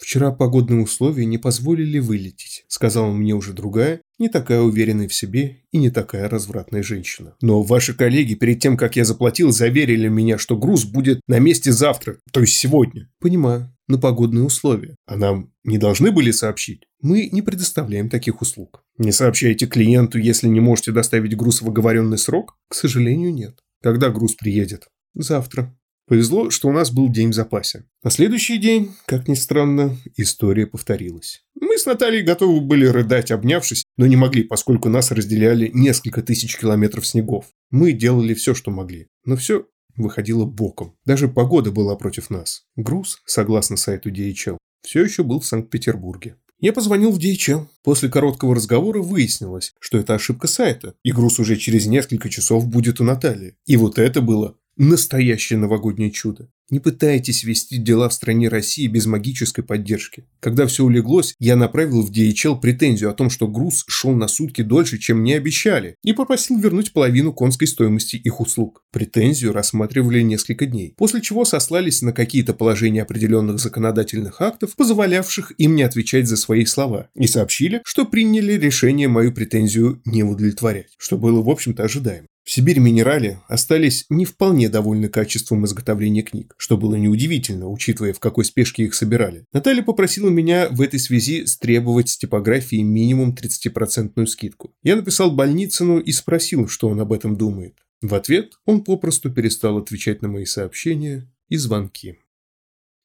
«Вчера 0.00 0.32
погодные 0.32 0.80
условия 0.80 1.26
не 1.26 1.36
позволили 1.36 1.98
вылететь»,– 1.98 2.64
сказала 2.68 3.12
мне 3.12 3.34
уже 3.34 3.52
другая, 3.52 4.00
не 4.18 4.30
такая 4.30 4.62
уверенная 4.62 5.08
в 5.08 5.14
себе 5.14 5.58
и 5.72 5.78
не 5.78 5.90
такая 5.90 6.26
развратная 6.26 6.82
женщина. 6.82 7.34
«Но 7.42 7.62
ваши 7.62 7.92
коллеги 7.92 8.32
перед 8.32 8.60
тем, 8.60 8.78
как 8.78 8.96
я 8.96 9.04
заплатил, 9.04 9.52
заверили 9.52 10.08
меня, 10.08 10.38
что 10.38 10.56
груз 10.56 10.84
будет 10.84 11.20
на 11.28 11.38
месте 11.38 11.70
завтра, 11.70 12.16
то 12.32 12.40
есть 12.40 12.54
сегодня». 12.54 13.10
«Понимаю, 13.20 13.76
на 13.88 13.98
погодные 13.98 14.42
условия. 14.42 14.96
А 15.04 15.16
нам 15.16 15.52
не 15.64 15.76
должны 15.76 16.10
были 16.12 16.30
сообщить?» 16.30 16.84
«Мы 17.02 17.28
не 17.30 17.42
предоставляем 17.42 18.08
таких 18.08 18.40
услуг». 18.40 18.82
«Не 19.00 19.12
сообщаете 19.12 19.66
клиенту, 19.66 20.18
если 20.18 20.46
не 20.46 20.60
можете 20.60 20.92
доставить 20.92 21.34
груз 21.34 21.62
в 21.62 21.68
оговоренный 21.68 22.18
срок?» 22.18 22.58
«К 22.68 22.74
сожалению, 22.74 23.32
нет». 23.32 23.58
«Когда 23.82 24.10
груз 24.10 24.34
приедет?» 24.34 24.88
«Завтра». 25.14 25.74
Повезло, 26.06 26.50
что 26.50 26.68
у 26.68 26.72
нас 26.72 26.90
был 26.90 27.08
день 27.08 27.30
в 27.30 27.34
запасе. 27.34 27.86
На 28.02 28.10
следующий 28.10 28.58
день, 28.58 28.92
как 29.06 29.26
ни 29.26 29.32
странно, 29.32 29.96
история 30.18 30.66
повторилась. 30.66 31.42
Мы 31.58 31.78
с 31.78 31.86
Натальей 31.86 32.22
готовы 32.22 32.60
были 32.60 32.84
рыдать, 32.84 33.30
обнявшись, 33.30 33.84
но 33.96 34.04
не 34.04 34.16
могли, 34.16 34.42
поскольку 34.42 34.90
нас 34.90 35.12
разделяли 35.12 35.70
несколько 35.72 36.20
тысяч 36.20 36.58
километров 36.58 37.06
снегов. 37.06 37.46
Мы 37.70 37.92
делали 37.92 38.34
все, 38.34 38.54
что 38.54 38.70
могли, 38.70 39.08
но 39.24 39.34
все 39.34 39.66
выходило 39.96 40.44
боком. 40.44 40.94
Даже 41.06 41.26
погода 41.26 41.72
была 41.72 41.96
против 41.96 42.28
нас. 42.28 42.64
Груз, 42.76 43.22
согласно 43.24 43.78
сайту 43.78 44.10
DHL, 44.10 44.58
все 44.82 45.02
еще 45.02 45.22
был 45.22 45.40
в 45.40 45.46
Санкт-Петербурге. 45.46 46.36
Я 46.60 46.74
позвонил 46.74 47.10
в 47.10 47.18
DHL. 47.18 47.66
После 47.82 48.10
короткого 48.10 48.54
разговора 48.54 49.00
выяснилось, 49.00 49.72
что 49.80 49.96
это 49.96 50.14
ошибка 50.14 50.46
сайта, 50.46 50.94
и 51.02 51.10
груз 51.10 51.38
уже 51.38 51.56
через 51.56 51.86
несколько 51.86 52.28
часов 52.28 52.66
будет 52.66 53.00
у 53.00 53.04
Натальи. 53.04 53.56
И 53.64 53.78
вот 53.78 53.98
это 53.98 54.20
было 54.20 54.56
Настоящее 54.82 55.58
новогоднее 55.58 56.10
чудо. 56.10 56.48
Не 56.70 56.80
пытайтесь 56.80 57.44
вести 57.44 57.76
дела 57.76 58.08
в 58.08 58.14
стране 58.14 58.48
России 58.48 58.86
без 58.86 59.04
магической 59.04 59.62
поддержки. 59.62 60.24
Когда 60.40 60.66
все 60.66 60.84
улеглось, 60.84 61.34
я 61.38 61.54
направил 61.54 62.00
в 62.00 62.10
DHL 62.10 62.58
претензию 62.58 63.10
о 63.10 63.12
том, 63.12 63.28
что 63.28 63.46
груз 63.46 63.84
шел 63.88 64.12
на 64.12 64.26
сутки 64.26 64.62
дольше, 64.62 64.96
чем 64.96 65.18
мне 65.18 65.36
обещали, 65.36 65.96
и 66.02 66.14
попросил 66.14 66.58
вернуть 66.58 66.94
половину 66.94 67.34
конской 67.34 67.68
стоимости 67.68 68.16
их 68.16 68.40
услуг. 68.40 68.82
Претензию 68.90 69.52
рассматривали 69.52 70.22
несколько 70.22 70.64
дней, 70.64 70.94
после 70.96 71.20
чего 71.20 71.44
сослались 71.44 72.00
на 72.00 72.14
какие-то 72.14 72.54
положения 72.54 73.02
определенных 73.02 73.58
законодательных 73.58 74.40
актов, 74.40 74.76
позволявших 74.76 75.52
им 75.58 75.76
не 75.76 75.82
отвечать 75.82 76.26
за 76.26 76.38
свои 76.38 76.64
слова, 76.64 77.10
и 77.14 77.26
сообщили, 77.26 77.82
что 77.84 78.06
приняли 78.06 78.54
решение 78.54 79.08
мою 79.08 79.34
претензию 79.34 80.00
не 80.06 80.22
удовлетворять, 80.22 80.94
что 80.96 81.18
было 81.18 81.42
в 81.42 81.50
общем-то 81.50 81.84
ожидаемо. 81.84 82.28
В 82.44 82.50
Сибирь 82.50 82.80
Минерале 82.80 83.40
остались 83.48 84.06
не 84.08 84.24
вполне 84.24 84.68
довольны 84.68 85.08
качеством 85.08 85.64
изготовления 85.66 86.22
книг, 86.22 86.54
что 86.56 86.76
было 86.76 86.94
неудивительно, 86.96 87.68
учитывая, 87.68 88.12
в 88.12 88.18
какой 88.18 88.44
спешке 88.44 88.84
их 88.84 88.94
собирали. 88.94 89.44
Наталья 89.52 89.82
попросила 89.82 90.30
меня 90.30 90.68
в 90.70 90.80
этой 90.80 90.98
связи 90.98 91.44
стребовать 91.46 92.08
с 92.08 92.18
типографии 92.18 92.82
минимум 92.82 93.34
30% 93.34 94.26
скидку. 94.26 94.74
Я 94.82 94.96
написал 94.96 95.30
Больницыну 95.30 95.98
и 95.98 96.12
спросил, 96.12 96.66
что 96.66 96.88
он 96.88 97.00
об 97.00 97.12
этом 97.12 97.36
думает. 97.36 97.74
В 98.00 98.14
ответ 98.14 98.54
он 98.64 98.82
попросту 98.82 99.30
перестал 99.30 99.76
отвечать 99.78 100.22
на 100.22 100.28
мои 100.28 100.46
сообщения 100.46 101.30
и 101.48 101.56
звонки. 101.56 102.16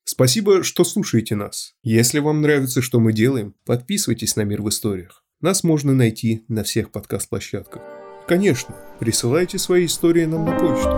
Спасибо, 0.06 0.64
что 0.64 0.84
слушаете 0.84 1.36
нас. 1.36 1.74
Если 1.84 2.20
вам 2.20 2.42
нравится, 2.42 2.82
что 2.82 3.00
мы 3.00 3.12
делаем, 3.12 3.56
подписывайтесь 3.66 4.36
на 4.36 4.44
«Мир 4.44 4.62
в 4.62 4.70
историях». 4.70 5.24
Нас 5.42 5.64
можно 5.64 5.94
найти 5.94 6.46
на 6.48 6.64
всех 6.64 6.92
подкаст-площадках. 6.92 7.95
Конечно, 8.28 8.74
присылайте 8.98 9.60
свои 9.60 9.86
истории 9.86 10.26
нам 10.26 10.46
на 10.46 10.52
почту. 10.54 10.90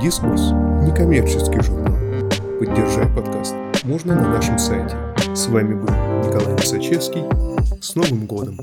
Дискурс– 0.00 0.40
некоммерческий 0.86 1.60
журнал. 1.60 1.96
Поддержать 2.60 3.12
подкаст 3.12 3.56
можно 3.82 4.14
на 4.14 4.28
нашем 4.28 4.56
сайте. 4.58 4.96
С 5.34 5.48
вами 5.48 5.74
был 5.74 5.88
Николай 5.88 6.54
Высочевский. 6.54 7.24
С 7.82 7.96
Новым 7.96 8.26
годом! 8.26 8.56